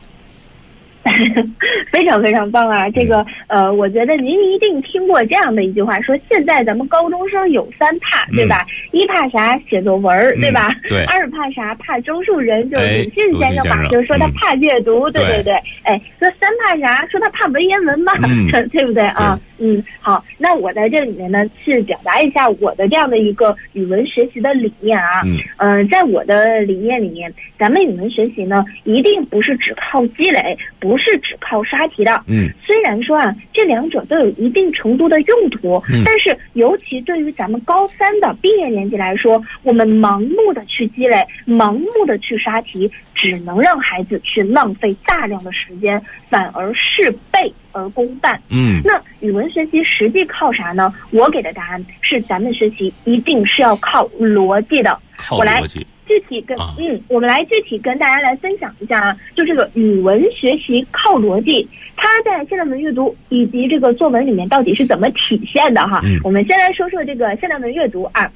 [1.07, 1.45] 非
[1.93, 2.89] 非常非常棒啊！
[2.91, 8.67] 这个呃，我觉得您一定听过这样的一句话，说现在咱们高中生有三怕，对吧？
[8.93, 9.59] 一怕啥？
[9.69, 10.71] 写作文，对吧？
[10.89, 11.05] 对。
[11.07, 11.75] 二怕啥？
[11.77, 15.55] 怕周树人，就是鲁迅先生嘛，就是说他怕阅读，对对对。
[15.85, 17.07] 哎，说三怕啥？
[17.07, 18.13] 说他怕文言文嘛，
[18.73, 19.39] 对不对啊？
[19.59, 25.23] 嗯，好，那我在这里面呢，去表达一下我的这样的一个语文学习的理念啊。
[25.25, 25.39] 嗯。
[25.59, 32.23] 嗯，在我的理念里面，咱们语文学习呢，一定不是只靠积累，不是只靠刷题的。
[32.27, 32.49] 嗯。
[32.65, 47.53] 虽然说啊，这两者都有一定程度的用途，但是尤其对于咱们高三的毕业年级来说，我们盲目的去积累，盲目的去刷题，只能让孩子去浪费大量的时间，反而事倍。
[47.73, 48.41] 而功半。
[48.49, 50.91] 嗯，那语文学习实际靠啥呢？
[51.11, 54.99] 我给的答案是，咱们学习一定是要靠逻辑的。
[55.19, 55.81] 靠逻辑。
[55.81, 55.87] 具
[56.29, 66.01] 体跟嗯，我们来具体跟大家来分享一下啊，就这个语文学习靠逻辑，它在现代文阅读以及这个作文里面到底是怎么体现的哈？
[66.05, 68.31] 嗯，我们先来说说这个现代文阅读啊。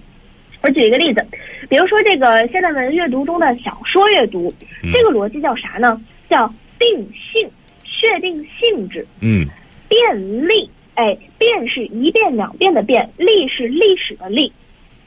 [0.62, 1.26] 我举一个例子，
[1.68, 4.52] 比如说这个现代文阅读中的小说阅读，
[4.92, 6.00] 这个逻辑叫啥呢？
[6.28, 7.48] 叫定性。
[8.02, 9.46] 确定性质，嗯，
[9.86, 14.50] 便利，哎，便是一遍两遍的便，利是历史的历，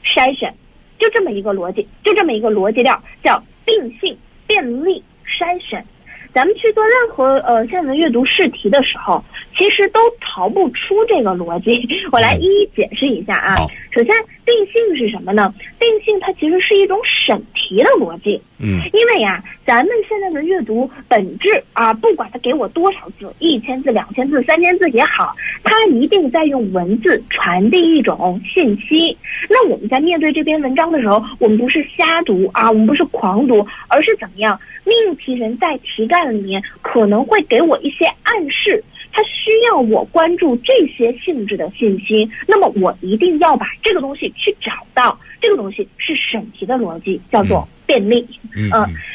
[0.04, 0.54] 筛选，
[0.98, 5.84] 就这么一个逻辑，就这么一个逻辑链，叫定性、便利、筛选。
[6.32, 9.22] 咱们去做任何呃现文阅读试题的时候，
[9.56, 11.80] 其实都逃不出这个逻辑。
[12.10, 13.54] 我来一一解释一下啊。
[13.92, 14.12] 首先，
[14.44, 15.52] 定性是什么呢？
[15.78, 18.40] 定性它其实是一种审题的逻辑。
[18.58, 18.80] 嗯。
[18.92, 29.16] 因为呀，咱们现在的阅读本质啊，不管它给我多少字，一千字、两千字、三千字也好，它一定在用文字传递一种信息。
[29.48, 34.58] 那我们在面对这篇文章的时候，我们不是瞎读啊，我们不是狂读，而是怎么样？
[34.84, 38.84] 命题人在题干里面可能会给我一些暗示，
[39.16, 45.16] 他需要我关注这些性质的信息，那么我一定要把这个东西去找到。
[45.40, 48.26] 这个东西是审题的逻辑，叫做便利。
[48.56, 48.70] 嗯，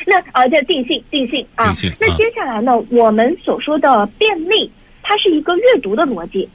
[0.06, 1.74] 那呃叫定性，定性啊。
[2.00, 6.48] 那接下来呢，我们所说的便利，它是一个阅读的逻辑。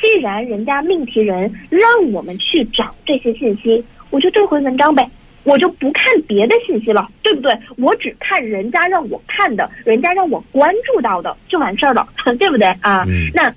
[0.00, 5.08] 既然人家命题人让我们去找这些信息，我就这回文章呗。
[5.44, 7.52] 我就不看别的信息了，对不对？
[7.76, 12.06] 我只看人家让我看的，人家让我关注到的就完事儿了，
[12.38, 13.04] 对不对啊？
[13.34, 13.50] 那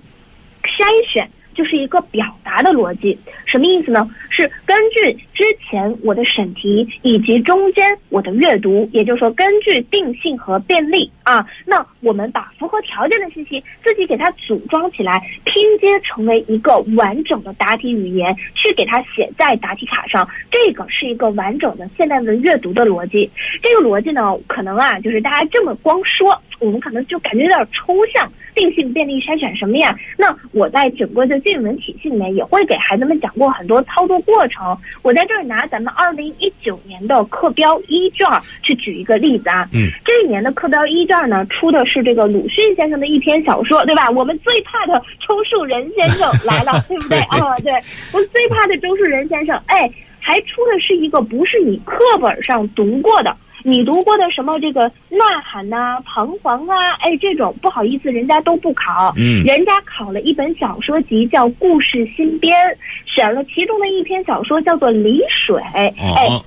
[0.63, 1.29] 筛选。
[1.55, 4.07] 就是一个表达的逻辑，什么意思呢？
[4.29, 20.27] 是根据之前我的审题以及中间我的阅读，也就是说根据定性和便利啊，那我们把符合条件的信息自己给它组装起来，拼接成为一个完整的答题语言，去给它写在答题卡上。
[20.51, 23.29] 这个是一个完整的现代文阅读的逻辑。
[23.63, 28.31] 这个逻辑呢，可能啊，就是大家这么光说，我们可能就感觉有点抽象。
[28.55, 29.93] 定性、便利、筛选什么呀？
[30.17, 34.65] 那我在整个的进文体系里面也会给孩子们讲过很多操作过程。
[35.01, 38.25] 我在这儿拿咱们二零一九年的课标一卷
[38.63, 39.67] 去举一个例子啊。
[39.73, 39.89] 嗯。
[40.05, 44.09] 这一年的课标一卷呢，出的是这个鲁迅先生的一篇小说，对吧？
[44.09, 47.19] 我们最怕的周树人先生 来了，对不对？
[47.23, 47.73] 啊，对，
[48.13, 49.91] 我最怕的周树人先生，哎，
[50.21, 53.35] 还出的是一个不是你课本上读过的。
[53.67, 59.12] 你读过的什么这个呐喊呐、彷徨啊，哎，这种不好意思，人家都不考。
[59.17, 62.56] 嗯，人家考了一本小说集叫《故事新编》，
[63.12, 65.56] 选了其中的一篇小说叫做《离水》。
[65.73, 65.91] 哎，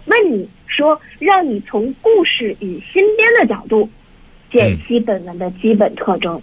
[0.06, 3.90] 问你说，让你从故事与新编的角度
[4.52, 6.40] 解析本文的基本特征。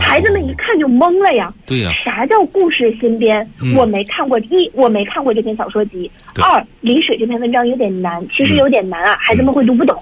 [0.00, 1.52] 孩子们一看就懵了呀！
[1.66, 3.48] 对呀，啥叫故事新编？
[3.76, 6.10] 我没看过一，我没看过这篇小说集。
[6.42, 9.96] 二，李水这篇文章有点难，其实有点难啊，孩子们会读不懂。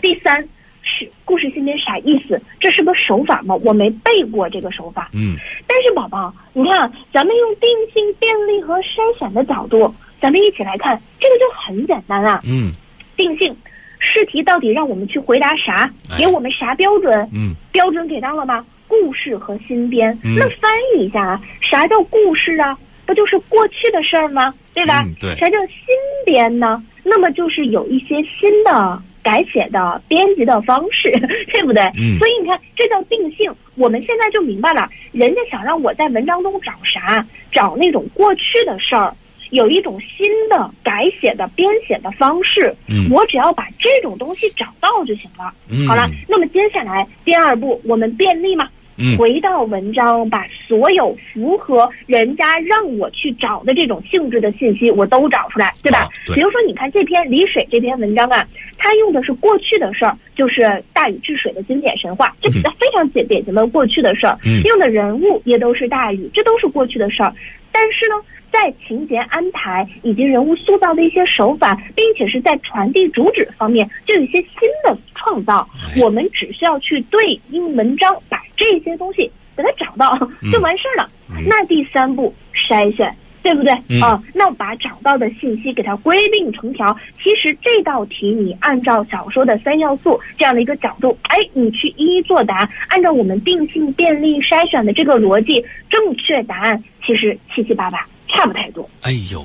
[0.00, 0.40] 第三
[0.82, 2.40] 是故事新编啥意思？
[2.60, 3.54] 这是个手法吗？
[3.64, 5.10] 我没背过这个手法。
[5.12, 5.36] 嗯，
[5.66, 12.40] 但是宝宝，你看，咱们用定性、便利和筛选的角度，咱们一起来看，这个就很简单啊。
[12.44, 12.70] 嗯，
[13.16, 13.54] 定性
[13.98, 15.90] 试题到底让我们去回答啥？
[16.16, 17.28] 给我们啥标准？
[17.32, 18.64] 嗯，标准给到了吗？
[18.88, 22.76] 故事和新编，那翻译一下啊，啥叫故事啊？
[23.04, 24.52] 不就是过去的事儿吗？
[24.74, 25.06] 对吧？
[25.20, 25.34] 对。
[25.36, 25.76] 啥叫新
[26.24, 26.82] 编呢？
[27.04, 31.10] 那么就是有一些新的改写的编辑的方式，
[31.52, 31.82] 对不对？
[31.96, 32.18] 嗯。
[32.18, 33.52] 所以你看，这叫定性。
[33.76, 37.24] 我们现在就明白了，人家想让我在文章中找啥？
[37.52, 39.14] 找那种过去的事儿。
[39.50, 45.54] 有一种新的改写的编写的方式，嗯，我只要把这种东西找到就行了。
[45.68, 48.68] 嗯，好了，那么接下来第二步，我们便利嘛，
[48.98, 56.08] 嗯回到文章，把所有符合人家让我去找的这种性质的信息，我都找出来，对吧？
[56.26, 58.46] 对比如说，你看这篇李水这篇文章啊，
[58.78, 64.38] 它用的是过去的事儿，就是大禹治水的经典神话，这嗯非常典典型的过去的事儿。
[64.44, 67.32] 嗯用的人物也都是大禹，这都是过去的事儿。
[67.78, 68.14] 但是呢，
[68.50, 75.68] 在情节安排以及人物塑造的一些手法，并且是在传递主旨方面，就有一些新的创造。
[75.94, 81.10] 哎我们只需要去对应文章，把这些东西给它找到，嗯就完事儿了。
[81.28, 83.14] 嗯那第三步筛选。
[83.46, 84.20] 对不对嗯啊？
[84.34, 86.92] 那我把找到的信息给它归并成条。
[87.22, 98.90] 其实这道题你按照小说的三要素这样的一个角度，哎，你去一一作答，按照我们定性、便利筛选的这个逻辑，正确答案其实七七八八，差不太多。
[99.02, 99.44] 哎呦，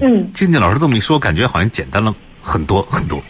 [0.00, 3.22] 嗯，静静老师这么一说，感觉好像简单了很多很多。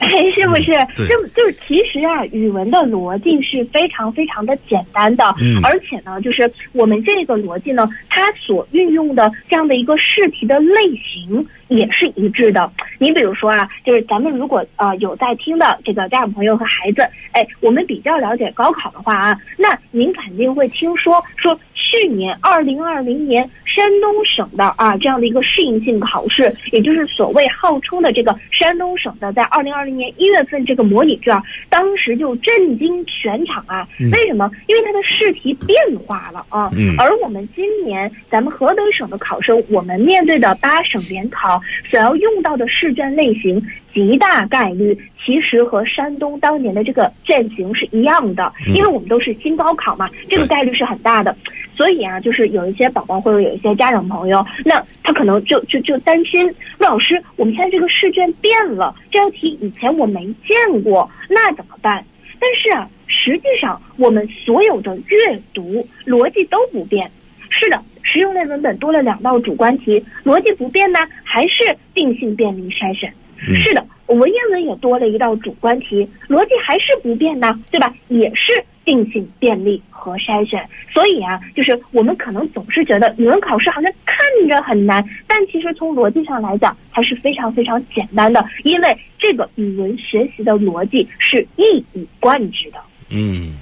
[0.38, 0.72] 是不是？
[0.98, 12.70] 嗯就就是其实啊，语文的逻辑是非常非常的简单的，嗯而且呢，就是我们这个逻辑呢，它所运用的这样的一个试题的类型也是一致的。
[12.98, 17.02] 你比如说啊，就是咱们如果呃有在听的这个家长朋友和孩子，
[17.32, 33.88] 哎，我们比较了解高考的话啊，那您肯定会听说说去年二零二零年山东省的啊这样的一个适应性考试，也就是所谓号称的这个山东省的在二零二零年一月份这个模拟卷，当时就震惊全场啊！
[34.00, 34.50] 嗯为什么？
[34.66, 36.70] 因为它的试题变化了啊。
[36.74, 41.57] 嗯而我们今年咱们河北省的考生，我们面对的八省联考
[41.90, 51.34] 所要用到的试卷类型，极大概率其实和山东当年的这个卷型是一样的，嗯因为我们都是新高考嘛，这个概率是很大的。
[51.76, 62.04] 所以啊，就是有一些宝宝或者有一些家长朋友，那他可能就就就担心，老师，我们现在这个试卷变了，这道题以前我没见过，那怎么办？
[62.40, 67.08] 但是啊，实际上我们所有的阅读逻辑都不变。
[67.50, 73.12] 是的，实用类文本多了两道主观题，逻辑不变呢，还是定性便利筛选。
[73.46, 77.94] 嗯是的，文言文也多了一道主观题，逻辑还是不变呢，对吧？
[78.08, 78.52] 也是
[78.84, 80.60] 定性便利和筛选。
[80.92, 84.18] 所以啊，就是我们可能总是觉得语文考试好像看
[84.48, 92.78] 着很难，但其实从逻辑上来讲还是非常非常简单的，因为这个语文学习的逻辑是一以贯之的。
[93.10, 93.52] 嗯，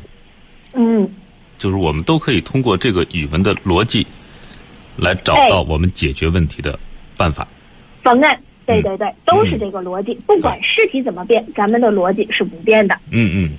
[0.73, 1.07] 嗯，
[1.59, 4.07] 就是我们都可以通过这个语文的逻辑，
[4.97, 6.79] 来找到我们解决问题的
[7.17, 7.47] 办法。
[8.03, 12.97] 方案，对嗯对对，都是这个逻辑，不管试题怎么变，咱们的逻辑是不变的。
[13.11, 13.51] 嗯嗯。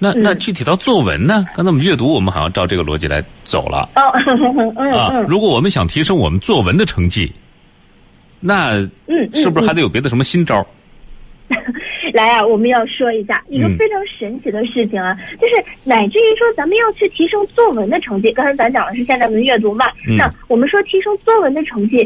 [0.00, 1.44] 那嗯那具体到作文呢？
[1.56, 4.02] 刚才我们阅读，我们好像照这个逻辑来走了哦，
[4.78, 5.10] 嗯啊。
[5.12, 7.32] 嗯如果我们想提升我们作文的成绩，
[8.40, 10.64] 那嗯嗯，是不是还嗯得有别的什么新招？
[12.12, 15.54] 来啊，我们要说一下一个嗯非常神奇的事情啊，就是
[15.84, 18.32] 乃至于说咱们要去提升作文的成绩。
[18.32, 21.96] 刚才咱讲的是现代文阅读嘛，嗯那我们说提升作文的成绩，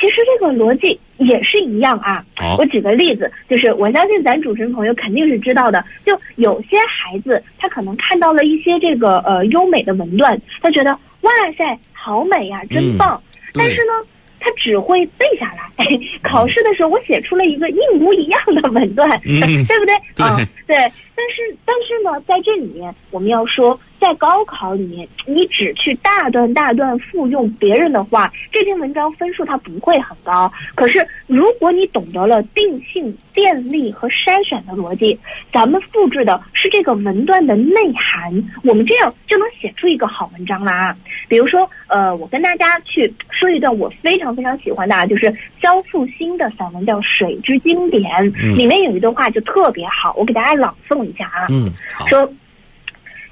[0.00, 2.24] 其实这个逻辑也是一样啊。
[2.36, 10.90] 好我举个例子，就是我相信咱主持人朋友肯定是知道的，就有些孩子他可能看到了一些这个呃优美的文段，他觉得
[11.22, 13.22] 哇塞好美呀、真嗯棒，
[13.54, 13.92] 但是呢。
[14.40, 15.84] 他只会背下来，
[16.22, 19.94] 考试的时候我写出了一个一模一样的文段，嗯 对不对？
[20.14, 20.36] 对啊，
[20.66, 20.76] 对。
[21.14, 30.50] 但是但是呢，在这里面我们要说，在高考里面，你只去大段大段复用别人的话，这篇文章分数它不会很高。
[30.74, 35.18] 可是如果你懂得了定性、便利和筛选的逻辑，
[35.52, 38.32] 咱们复制的是这个文段的内涵，
[38.64, 40.96] 我们这样就能写出一个好文章了啊。
[41.28, 48.02] 比如说，呃，我跟大家去说一段我非常非常喜欢的，啊，就是肖复兴的散文叫《水之经典》，
[48.42, 51.46] 嗯里面有一段话就特别好，我给大家朗诵一下啊。
[51.50, 52.30] 嗯，好，说，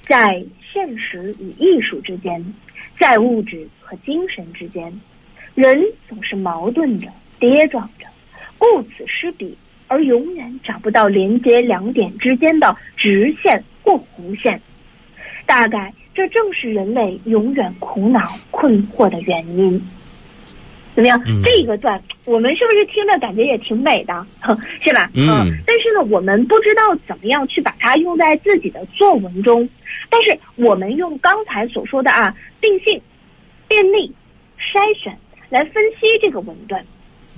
[0.08, 2.44] 在现实与艺术之间，
[2.98, 5.00] 在物质和精神之间，
[5.54, 7.08] 人总是矛盾着、
[7.40, 8.06] 跌撞着，
[8.56, 9.56] 顾此失彼，
[9.88, 14.60] 而永远找不到连接两点之间的直线或弧线。
[15.44, 19.80] 大概这正是人类永远苦恼困惑的原因。
[20.96, 21.20] 怎么样？
[21.28, 24.26] 嗯这个段我们是不是听着感觉也挺美的，
[24.82, 25.08] 是吧？
[25.14, 29.68] 嗯但是呢，我们不知道怎么样去把它用在自己的作文中。
[30.08, 33.00] 但是我们用刚才所说的啊，定性、
[33.68, 34.10] 便利、
[34.58, 35.16] 筛选
[35.50, 36.82] 来分析这个文段。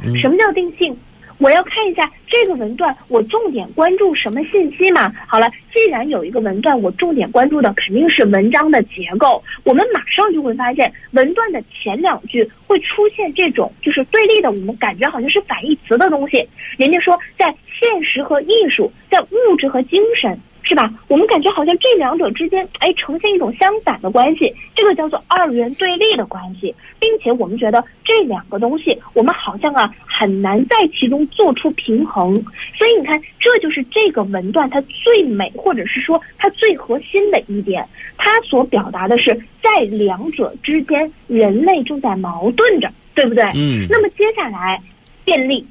[0.04, 0.96] 嗯什么叫定性？
[1.38, 5.12] 我要看一下这个文段，我重点关注什么信息嘛？
[5.26, 9.42] 好了，既然有一个文段，我重点关注的肯定是文章的结构。
[9.62, 16.46] 我们马上就会发现，文段的前两句会出现这种就是对立的，我们感觉好像是反义词的东西。
[16.76, 20.38] 人家说，在现实和艺术，在物质和精神
[20.68, 20.92] 是吧？
[21.08, 32.34] 我们感觉好像这两者之间，哎，呈现一种相反的关系，这个叫做二元对立的关系，并且我们觉得这两个东西，我们好像啊很难在其中做出平衡。
[32.76, 37.82] 所以你看，这就是这个文段它最美，或者是说它最核心的一点，
[38.18, 43.42] 它所表达的是在两者之间，人类正在矛盾着，对不对？
[43.54, 43.86] 嗯。
[43.88, 44.78] 那么接下来，
[45.24, 45.66] 便利。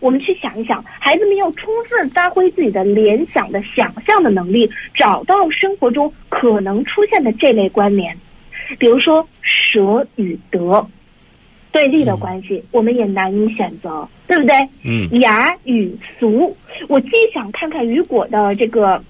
[0.00, 8.16] 我们去想一想，孩子们要充分发挥自己的联想的想象的能力，找到生活中可能出现的这类关联，
[8.78, 10.86] 比如说舍与得，
[11.70, 14.56] 对立的关系，我们也难以选择，对不对？
[14.84, 15.08] 嗯。
[15.20, 16.56] 雅与俗，
[16.88, 19.02] 我既想看看雨果的这个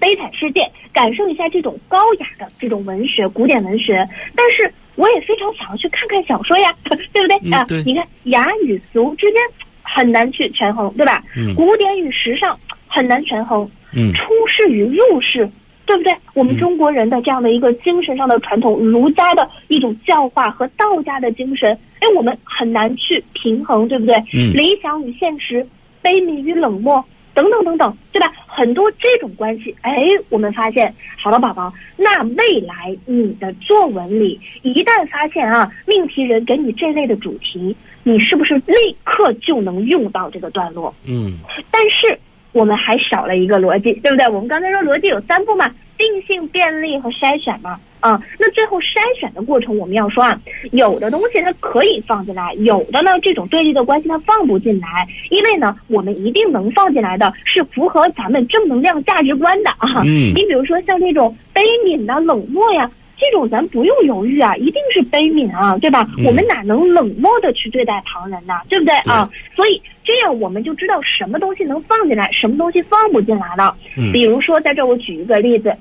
[0.00, 6.74] 悲惨世界，感受一下这种高雅的这种文学、古典文学，但是我也非常想要去看看小说呀，
[7.12, 7.66] 对不对啊？
[7.84, 9.40] 你看雅与俗之间。
[9.84, 11.22] 很难去权衡，对吧？
[11.36, 11.54] 嗯。
[11.54, 12.58] 古典与时尚
[12.88, 13.68] 很难权衡。
[13.92, 14.12] 嗯。
[14.12, 15.48] 出世与入世，
[15.86, 16.12] 对不对？
[16.34, 21.70] 我们中国人的这样的一个精神上的传统，儒家的一种教化和道家的精神，
[22.00, 24.16] 哎，我们很难去平衡，对不对？
[24.32, 24.52] 嗯。
[24.52, 25.64] 理想与现实，
[26.02, 27.04] 悲悯与冷漠，
[27.34, 28.32] 等等等等，对吧？
[28.56, 29.92] 很多这种关系，哎，
[30.28, 37.74] 我们发现，好了，宝宝，那未来你的作文里一旦发现啊，命题人给你这类的主题。
[38.04, 40.94] 你是不是立刻就能用到这个段落？
[41.04, 41.38] 嗯，
[41.70, 42.16] 但是
[42.52, 44.28] 我们还少了一个逻辑，对不对？
[44.28, 47.80] 我们刚才说逻辑有三步嘛，定性、便利和筛选嘛。
[48.04, 50.38] 啊，那最后筛选的过程，我们要说啊，
[50.72, 60.02] 有的东西它可以放进来，有的呢这种对立的关系它放不进来，因为呢，我们一定能放进来的是符合咱们正能量价值观的啊。
[60.04, 62.90] 嗯，你比如说像这种悲悯呐、冷漠呀。
[63.16, 66.06] 这种咱不用犹豫啊，一定是悲悯啊，对吧？
[66.26, 68.54] 我们哪能冷漠的去对待旁人呢？
[68.68, 69.30] 对不对啊？
[69.54, 73.74] 所以这样我们就知道什么东西能放进来，什么东西放不进来了。
[73.96, 75.74] 嗯比如说，在这我举一个例子，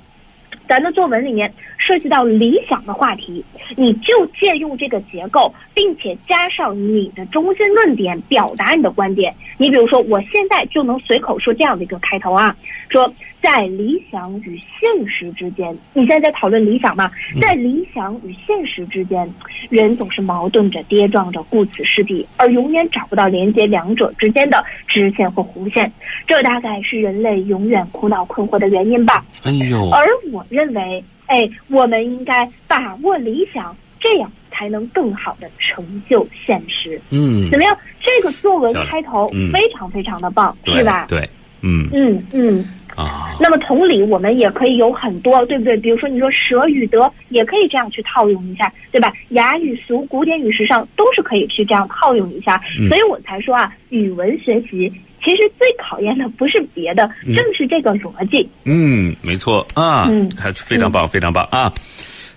[0.68, 3.44] 咱的作文里面涉及到理想的话题，
[3.76, 9.34] 你就借用这个结构，并且加上你的中心论点，表达你的观点。
[9.58, 12.56] 你比如说，我现在就能随口说这样的一个开头啊，
[12.90, 13.14] 说。
[13.44, 17.12] 在理想与现实之间，你现在在讨论理想吗？
[17.42, 19.30] 在理想与现实之间，
[19.70, 25.92] 人总是矛盾着、跌撞着，顾此失彼，而永远找不到连接两者之间的直线或弧线。
[26.26, 29.26] 这大概是人类永远苦恼困惑的原因吧。
[29.44, 29.90] 哎呦！
[29.90, 36.98] 而我认为，哎，我们应该把握理想，这样才能更好的成就现实。
[37.10, 37.78] 嗯，怎么样？
[38.00, 41.08] 这个作文开头非常非常的棒，是吧？
[41.10, 41.30] 对，
[41.62, 42.66] 嗯嗯嗯。
[42.96, 45.76] 啊，那么同理，我们也可以有很多，对不对？
[45.78, 49.12] 比如说，你说舍与得，也可以这样去套用一下，对吧？
[49.30, 52.62] 雅与俗，古典与时尚，都是可以去这样套用一下。
[52.88, 54.92] 所以我才说啊，语文学习
[55.24, 58.48] 其实最考验的不是别的，正是这个逻辑。
[58.66, 61.74] 嗯，没错啊，嗯，还非常棒，非常棒啊！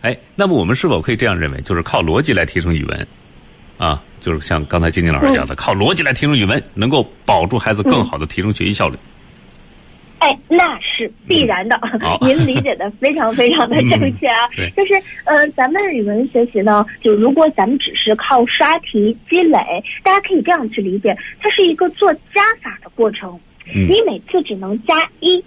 [0.03, 3.07] 哎，那么我们是否可以这样认为，就是靠逻辑来提升语文？
[3.77, 8.97] 啊，就是像刚才金金老师讲的，靠逻辑来提升语文，能够保住孩子更好的提升学习效率。
[10.19, 11.79] 哎，那是必然的。
[12.21, 14.49] 您理解的非常非常的正确啊。
[14.77, 14.95] 就是
[15.25, 19.59] 呃，咱们语文学习呢，就如果咱们只是靠刷题积累，
[20.03, 23.39] 大家可以这样去理解，它是一个做加法的过程。
[23.75, 25.43] 嗯你每次只能加一，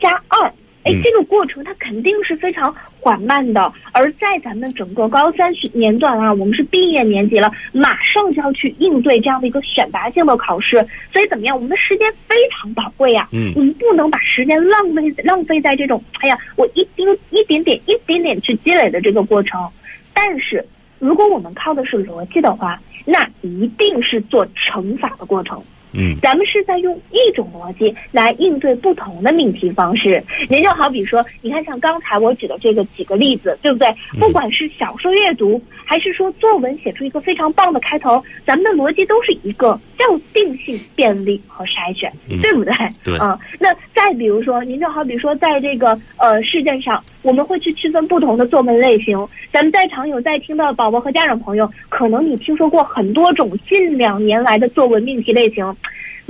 [0.00, 0.52] 加二。
[0.82, 10.76] 哎，这个过程它肯定是非常缓慢的，而在咱们整个高三学年段啊，我们是毕业年级了，马上就要去应对这样的一个选拔性的考试，
[11.12, 19.68] 所以怎么样，我们的时间非常宝贵呀，嗯，我们不能把时间浪费浪费在这种，哎呀，我一丁一点点一点点去积累的这个过程，
[20.12, 20.64] 但是
[20.98, 25.62] 如果我们靠的是逻辑的话，那一定是做乘法的过程。
[25.92, 30.22] 嗯，咱们是在用一种逻辑来应对不同的命题方式。
[30.48, 33.92] 您就好比说，你看像刚才我举的这个几个例子，对不对？
[34.18, 42.12] 不管是小说阅读，还是说作文写出一个非常棒的开头，咱们的逻辑都是一个叫定性、便利和筛选，
[42.42, 42.72] 对不对？
[43.02, 43.18] 对。
[43.18, 49.18] 嗯，那再比如说，您就好比说，在这个呃事件上，我们会去区分不同的作文类型。
[49.52, 55.74] 咱们在场有在听的宝宝和家长朋友，可能你听说过很多种近两年来的作文命题类型。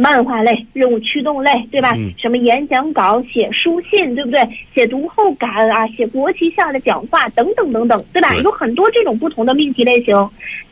[0.01, 1.95] 漫画类、任务驱动类，对吧？
[2.17, 4.41] 什么演讲稿、写书信，对不对？
[4.75, 8.35] 写读后感啊，写国旗下的讲话等等等等，对吧？
[8.37, 10.17] 有很多这种不同的命题类型，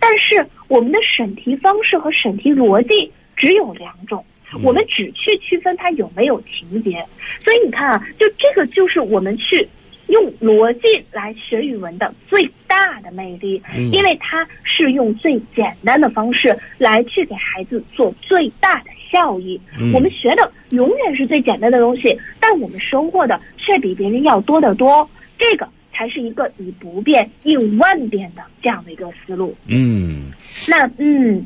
[0.01, 4.25] 但是我们的审题方式和审题逻辑只有两种，
[4.63, 7.05] 我们只去区分它有没有情节。
[7.39, 9.69] 所以你看啊，就这个就是我们去
[10.07, 13.61] 用逻辑来学语文的最大的魅力，
[13.93, 18.91] 因为它是用最简单的方式来去给孩子做最大的。
[19.11, 19.61] 效益。
[19.79, 25.09] 嗯我们学的永远是最简单的东西，但我们收获的却比别人要多得多。
[25.39, 29.57] 这个才是一个以不变应万变的这样的一个思路。
[29.67, 30.33] 嗯
[30.67, 31.45] 那嗯，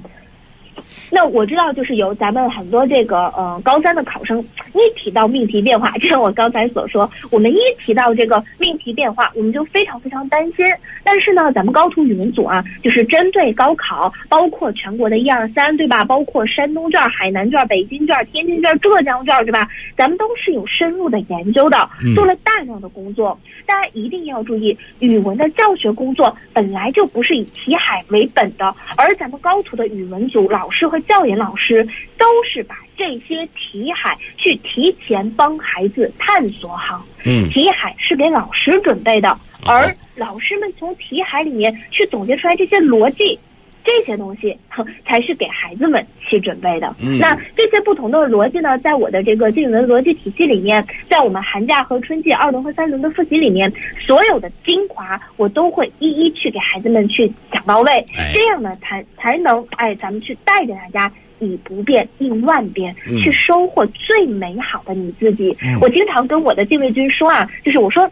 [1.11, 4.39] 那我知道，就是有咱们很多这个呃高三的考生
[4.75, 10.67] 一提到命题变化， 就像我刚才所说，我们一提到这个命题变化，我们就非常非常担心。
[11.05, 16.05] 但是呢，咱们高途语文组啊，就是针对高考，包括全国的一二三，对吧？
[16.05, 19.69] 包括山东卷、海南卷、北京卷、天津卷、浙江卷，对吧？
[19.97, 23.39] 咱们都是有深入的研究的嗯，做了大量的工作。
[23.65, 31.87] 大家一定要注意，语文的教学工作本来就不是以题海为本的，而咱们高途的语文组老师和教研老师
[32.19, 37.05] 都是把这些题海去提前帮孩子探索好。
[37.25, 43.39] 嗯题海是给老师准备的，而老师们从题海里面去总结出来这些逻辑。
[43.85, 46.95] 这些东西哼 才是给孩子们去准备的。
[47.01, 57.93] 嗯那这些不同的逻辑呢，在我的这个经文逻辑体系里面，在我们寒假和春季二轮和三轮的复习里面，所有的精华我都会一一去给孩子们去讲到位。
[58.17, 61.13] 哎这样呢，才才能哎，咱们去带着大家。
[61.45, 65.53] 以不变应万变，嗯去收获最美好的你自己。
[65.61, 68.09] 嗯我经常跟我的禁卫军说啊，就是我说，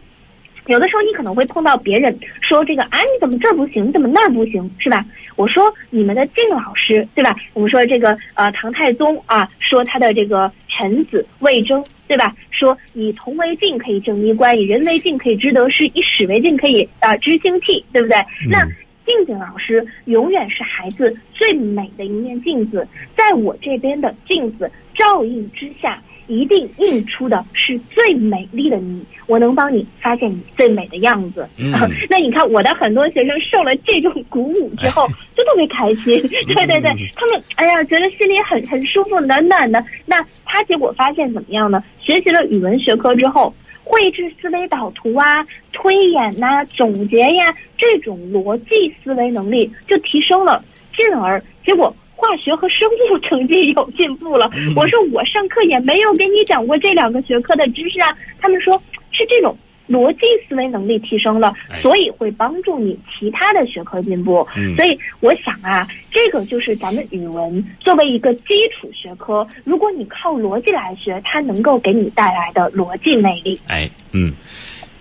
[0.67, 5.05] 有的时候你可能会碰到别人说这个啊，你怎么这儿不行，你怎么那儿不行，是吧？
[5.35, 7.35] 我说你们的静老师，对吧？
[7.53, 12.35] 我们说这个呃唐太宗啊，说他的这个臣子魏征，对吧？
[12.51, 18.17] 说以铜为镜可以正衣冠，以人为镜可以知得失，以史为镜可以啊、知兴替，对不对？
[18.47, 18.63] 那
[19.03, 22.87] 静静老师永远是孩子最美的一面镜子，
[23.17, 25.99] 在我这边的镜子照映之下，
[26.31, 29.03] 一定映出的是最美丽的你。
[29.27, 31.47] 我能帮你发现你最美的样子。
[31.57, 31.71] 嗯
[32.09, 36.21] 那你看，我的很多学生受了这种鼓舞之后， 就特别开心。
[36.47, 39.83] 对对对，他们哎呀，觉得心里很很舒服，暖暖的。
[40.05, 41.83] 那他结果发现怎么样呢？
[42.01, 43.53] 学习了语文学科之后。
[43.83, 50.63] 绘制思维导图啊、推演呐、总结呀，这种逻辑思维能力就提升了，
[50.95, 54.47] 进而结果化学和生物成绩有进步了。
[54.75, 58.79] 我说我上课也没有给你讲过这两个学科的知识啊，他们说
[59.11, 59.57] 是这种
[59.89, 64.47] 逻辑思维能力提升了哎，所以会帮助你其他的学科进步。
[64.55, 73.59] 嗯所以我想啊，这个就是咱们语文作为一个基础学科，如果你靠逻辑来学，它能够给你带来的逻辑魅力。
[73.67, 74.31] 哎，嗯，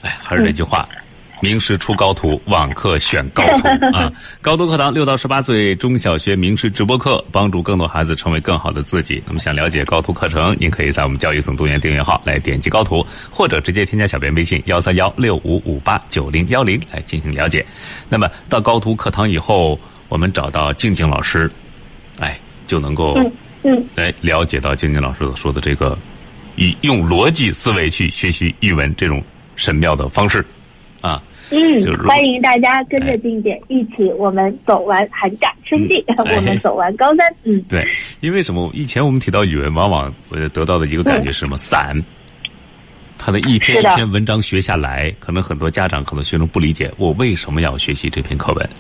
[0.03, 0.89] 哎，还是那句话。
[1.41, 4.13] 名师出高徒，网课选高徒 啊！
[4.43, 9.23] 高途课堂六到十八岁中小学名师直播课，帮助更多孩子成为更好的自己。
[9.27, 17.65] 那么想了解高途课程，您可以在我们教育总动员订阅号来点击高途，或者直接添加小编微信幺三幺六五五八九零幺零来进行了解。
[18.09, 19.79] 那么到高途课堂以后，
[20.09, 21.51] 我们找到静静老师，
[22.19, 23.33] 哎，就能够嗯
[23.63, 25.97] 嗯来了解到静静老师所说的这个，
[26.57, 29.23] 以用逻辑思维去学习语文这种
[29.57, 30.45] 神妙的方式，啊，
[31.51, 37.27] 嗯，欢迎大家跟哎着静姐一起，我们走完寒假春季，嗯 哎我们走完高三。
[37.45, 37.87] 嗯，对，
[38.21, 38.71] 因为什么？
[38.73, 41.57] 以前我们提到语文，往往我得到的一个感觉是什么？
[41.59, 42.01] 散。
[43.19, 48.71] 他的一篇一篇文章学下来，可能很多家长、很多学生不理解，我为什么要学习这篇课文？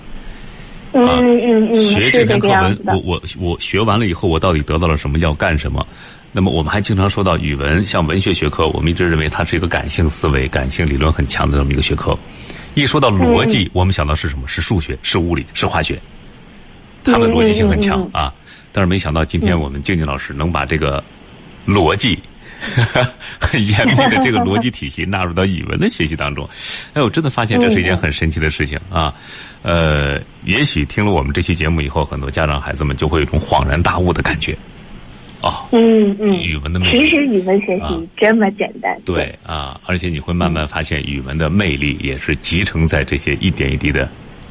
[0.93, 2.99] 嗯嗯嗯，学这这篇课文我。
[3.05, 5.18] 我我学完了以后，我到底得到了什么？
[5.18, 5.87] 要干什么？
[6.33, 12.16] 那么我们还经常说到语文，像文学学科，我们一直认为它是一个感性思维、感性理论很强的这么一个学科。
[12.75, 14.47] 一说到逻辑，嗯我们想到是什么？
[14.47, 16.01] 是数学、是物理、是化学，
[17.05, 18.35] 他们逻辑性很强嗯啊。
[18.73, 21.03] 但是没想到今天我们静静老师能把这个
[21.66, 22.18] 逻辑。
[23.41, 26.47] 很严密的这个逻辑体系 纳入到语文的学习当中，
[26.93, 29.14] 哎，我真的发现这是一件很神奇的事情啊！
[29.62, 34.55] 呃，也许听了我们这期节目以后，很多家长孩子们就会有一种恍然大悟的感觉。
[35.43, 38.95] 哦，嗯嗯，语文的魅其实，语文学啊习这么简单。
[39.05, 44.07] 对啊，而且你会慢慢发现语文的魅力也是集成在这些一点一滴的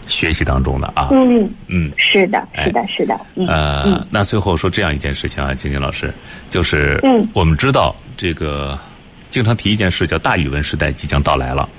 [0.07, 1.09] 学习当中的啊。
[1.11, 3.19] 嗯，嗯，是的，哎是的，是的。
[3.35, 6.11] 嗯呃嗯，那最后说这样一件事情啊，晶晶老师，
[6.49, 8.77] 就是嗯我们知道这个
[9.29, 11.69] 经常提一件事叫大语文时代即将到来了。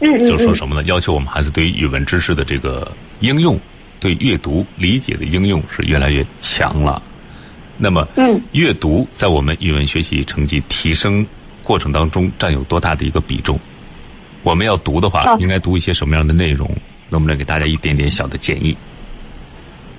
[0.00, 0.82] 嗯嗯，就是说什么呢？
[0.84, 3.60] 要求我们孩子对于语文知识的这个应用，
[4.00, 7.02] 对阅读理解的应用是越来越强了。
[7.82, 11.26] 那么，嗯阅读在我们语文学习成绩提升
[11.62, 13.58] 过程当中占有多大的一个比重？
[14.42, 16.70] 我们要读的话，哦应该读一些什么样的内容？
[17.08, 18.76] 能不能给大家一点点小的建议？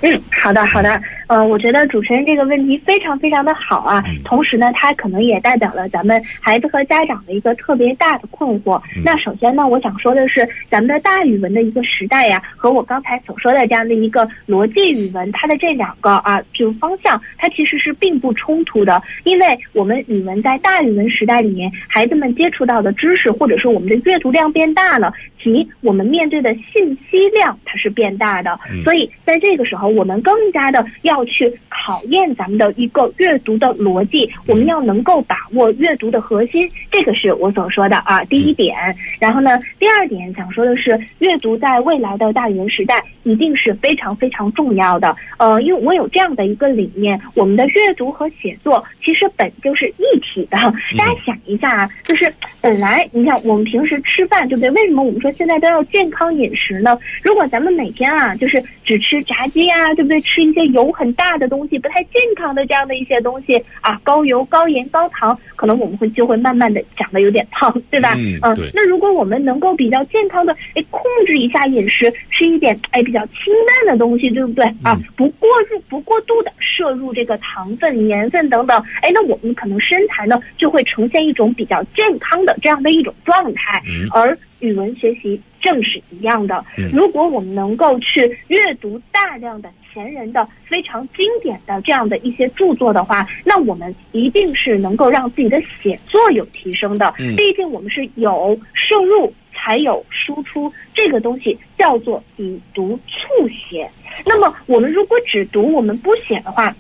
[0.02, 1.02] 嗯，好的，好的。
[1.32, 8.82] 呃，我觉得主持人这个问题非常非常的好啊，同时呢，它可能也代表了咱们孩子和家长的一个特别大的困惑。
[9.06, 25.14] 那首先呢，我想说的是，咱们的大语文的一个时代呀，和我刚才所说的这样的一个逻辑语文，它的这两个啊，就方向，它其实是并不冲突的，因为我们语文在大语文时代里面，孩子们接触到的知识，或者说我们的阅读量变大了。
[25.44, 38.76] 及我们面对的信息量它是变大的，所以在这个时候，我们更加的要去考验咱们的一个阅读的逻辑，我们要能够把握阅读的核心，这个是我所说的啊第一点。
[39.20, 45.16] 然后呢，第二点想说的是，阅读在未来的大语言时代一定是非常非常重要的。
[45.38, 50.58] 呃，因为我有这样的一个理念，我们的阅读和写作其实本就是一体的。
[50.98, 54.72] 大家想一下啊，就是本来你像我们平时吃饭对不对？
[54.72, 55.32] 为什么我们说？
[55.34, 56.98] 现在都要健康饮食呢。
[57.24, 60.22] 如果咱们每天啊，就是只吃炸鸡呀，对不对？
[60.22, 68.16] 吃一些油很大的东西，不太健康的这样的一些东西啊，高油、高盐、高糖，可能我们会就会慢慢的长得有点胖，对吧？
[68.18, 68.40] 嗯，
[68.74, 74.66] 那如果我们能够比较健康的，哎，控制一下饮食，吃一点哎比较清淡的东西，对不对？
[74.84, 84.38] 啊，不过入不过度的摄入这个糖分、盐分等等，哎，那我们可能身材呢就会呈现一种比较健康的这样的一种状态，嗯而。
[84.62, 86.64] 语文学习正是一样的。
[86.94, 97.14] 如果我们能够去阅读大量的前人的非常经典的这样的一些著作的话，那我们一定是能够让自己的写作有提升的。
[97.20, 103.90] 嗯毕竟我们是有摄入才有输出，这个东西叫做以读促写。
[104.26, 106.76] 那么我们如果只读我们不写的话，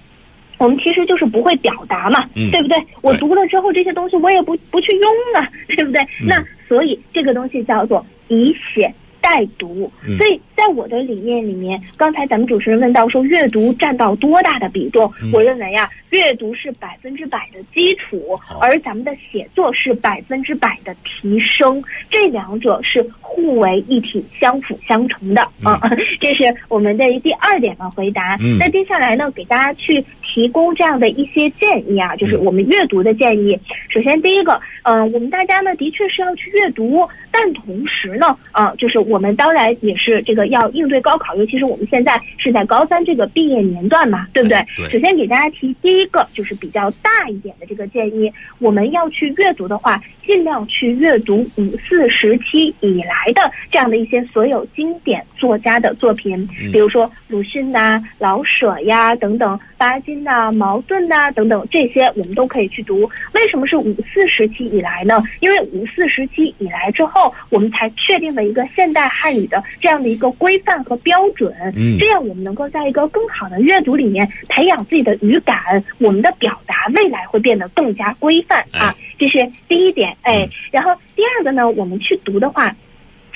[0.57, 2.77] 我们其实就是不会表达嘛，对不对？
[3.01, 6.01] 我读了之后这些东西我也不不去用啊，对不对？
[6.23, 10.41] 那所以这个东西叫做以写代读，所以。
[10.61, 15.11] 在我的理念里面，刚才咱们主持人问到说阅读占到多大的比重？
[15.33, 25.81] 我认为呀，阅读是百分之百的基础，而咱们的写作是百分之百的提升，这两者是互为一体、相辅相成的啊。
[26.21, 28.37] 这是我们的第二点的回答。
[28.59, 29.99] 那接下来呢，给大家去
[30.31, 33.57] 提供这样的一些建议啊，就是我们阅读的建议。
[33.89, 40.41] 首先，第一个，嗯，我们大家呢的确是要去阅读，但同时呢，呃，就是我们当然也是这个。
[40.51, 44.65] 要应对高考，尤其是我们现在是在高三这个毕业年段嘛，对不对？
[44.89, 48.29] 首先给大家提第一个就是比较大一点的这个建议，
[48.59, 63.09] 我们要去阅读的话，尽量去阅读五四时期以来的这样的一些所有经典作家的作品，比如说鲁迅呐、老舍呀等等，巴金呐、茅盾呐等等，这些我们都可以去读。
[63.33, 65.21] 为什么是五四时期以来呢？
[65.39, 70.31] 因为五四时期以来之后，我们才确定了一个现代汉语的这样的一个。
[70.41, 75.59] 规范和标准，嗯这样我们能够在一个更好的阅读里面培养自己的语感，
[75.99, 80.15] 我们的表达未来会变得更加规范啊，这是第一点。
[80.23, 82.75] 哎，然后第二个呢，我们去读的话。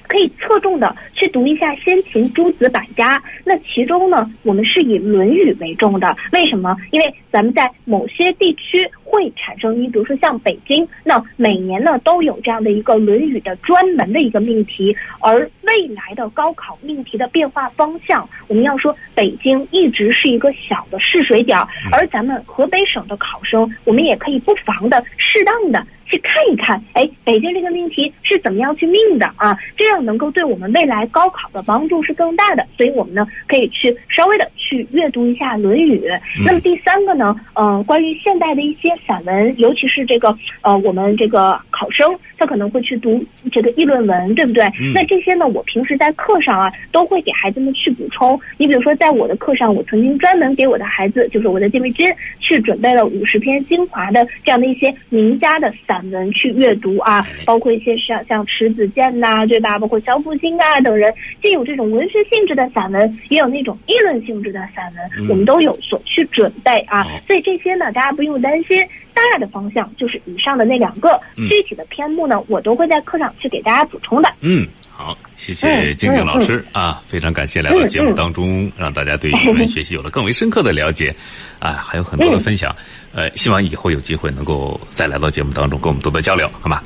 [0.08, 6.16] 可以侧重的去读一下先秦诸子百家，那其中呢，我们是以《论语》为重的。
[6.32, 6.76] 为什么？
[6.91, 14.95] 因为咱们在某些地区会产生，你比如说像北京，那每年呢都有这样的一个《论语》的专门的一个命题。
[15.20, 21.58] 而未来的高考命题的变化方向，我们要说北京一直是一个小的试水点，
[21.91, 25.86] 而咱们河北省的考生，我们也可以不妨的适当的。
[26.06, 29.58] 去看一看，哎，北京这个命题是怎么样去命的啊？
[29.76, 32.66] 这样能够对我们未来高考的帮助是更大的。
[32.78, 35.99] 所以我们呢，可以去稍微的去阅读一下《论语》。
[36.45, 44.64] 那么第三个呢，嗯，关于现代的一些散文，尤其是这个呃，我们这个考生他可能会去读这个议论文，对不对？
[44.93, 48.39] 那这些呢，我平时在课上啊，都会给孩子们去补充。
[48.58, 55.95] 你比如说，在我的课上，我曾经专门给我的孩子，就是我的弟妹君，去准备了五十篇精华的这样的一些名家的散。
[55.96, 59.80] 散文去阅读啊，包括一些像像迟子建呐，对吧？
[59.80, 67.08] 包括肖复兴啊等人，既有这种文学性质的散文，也有那种议论性质的散文，我们都有所去准备啊。
[67.26, 68.86] 所以这些呢，大家不用担心。
[69.32, 71.18] 大的方向就是以上的那两个，
[71.48, 74.30] 具体的篇目呢，我都会在课上去给大家补充的。
[74.41, 74.68] 嗯，
[74.98, 81.14] 好，谢谢静静老师啊，非常感谢来到节目当中， 让大家对语文学习有了更为深刻的了解
[81.60, 82.74] 啊，还有很多的分享。
[83.14, 86.82] 呃，希望以后有机会能够再来到节目当中，跟我们多多交流，好吗？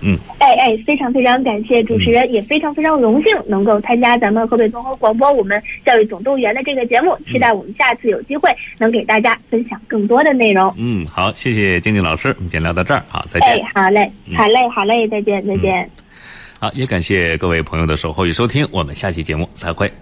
[0.00, 10.74] 嗯，哎哎，非常非常感谢主持人，也非常非常荣幸能够参加咱们河北综合广播我们教育总动员的这个节目，期待我们下次有机会能给大家分享更多的内容。
[10.76, 13.48] 嗯，好，谢谢静静老师，我们先聊到这儿，好，再见。
[13.48, 15.88] 哎，好嘞，好嘞，好嘞，再见，再见。
[16.62, 19.92] 好，也感谢各位朋友的守候与收听，我们下期节目再会。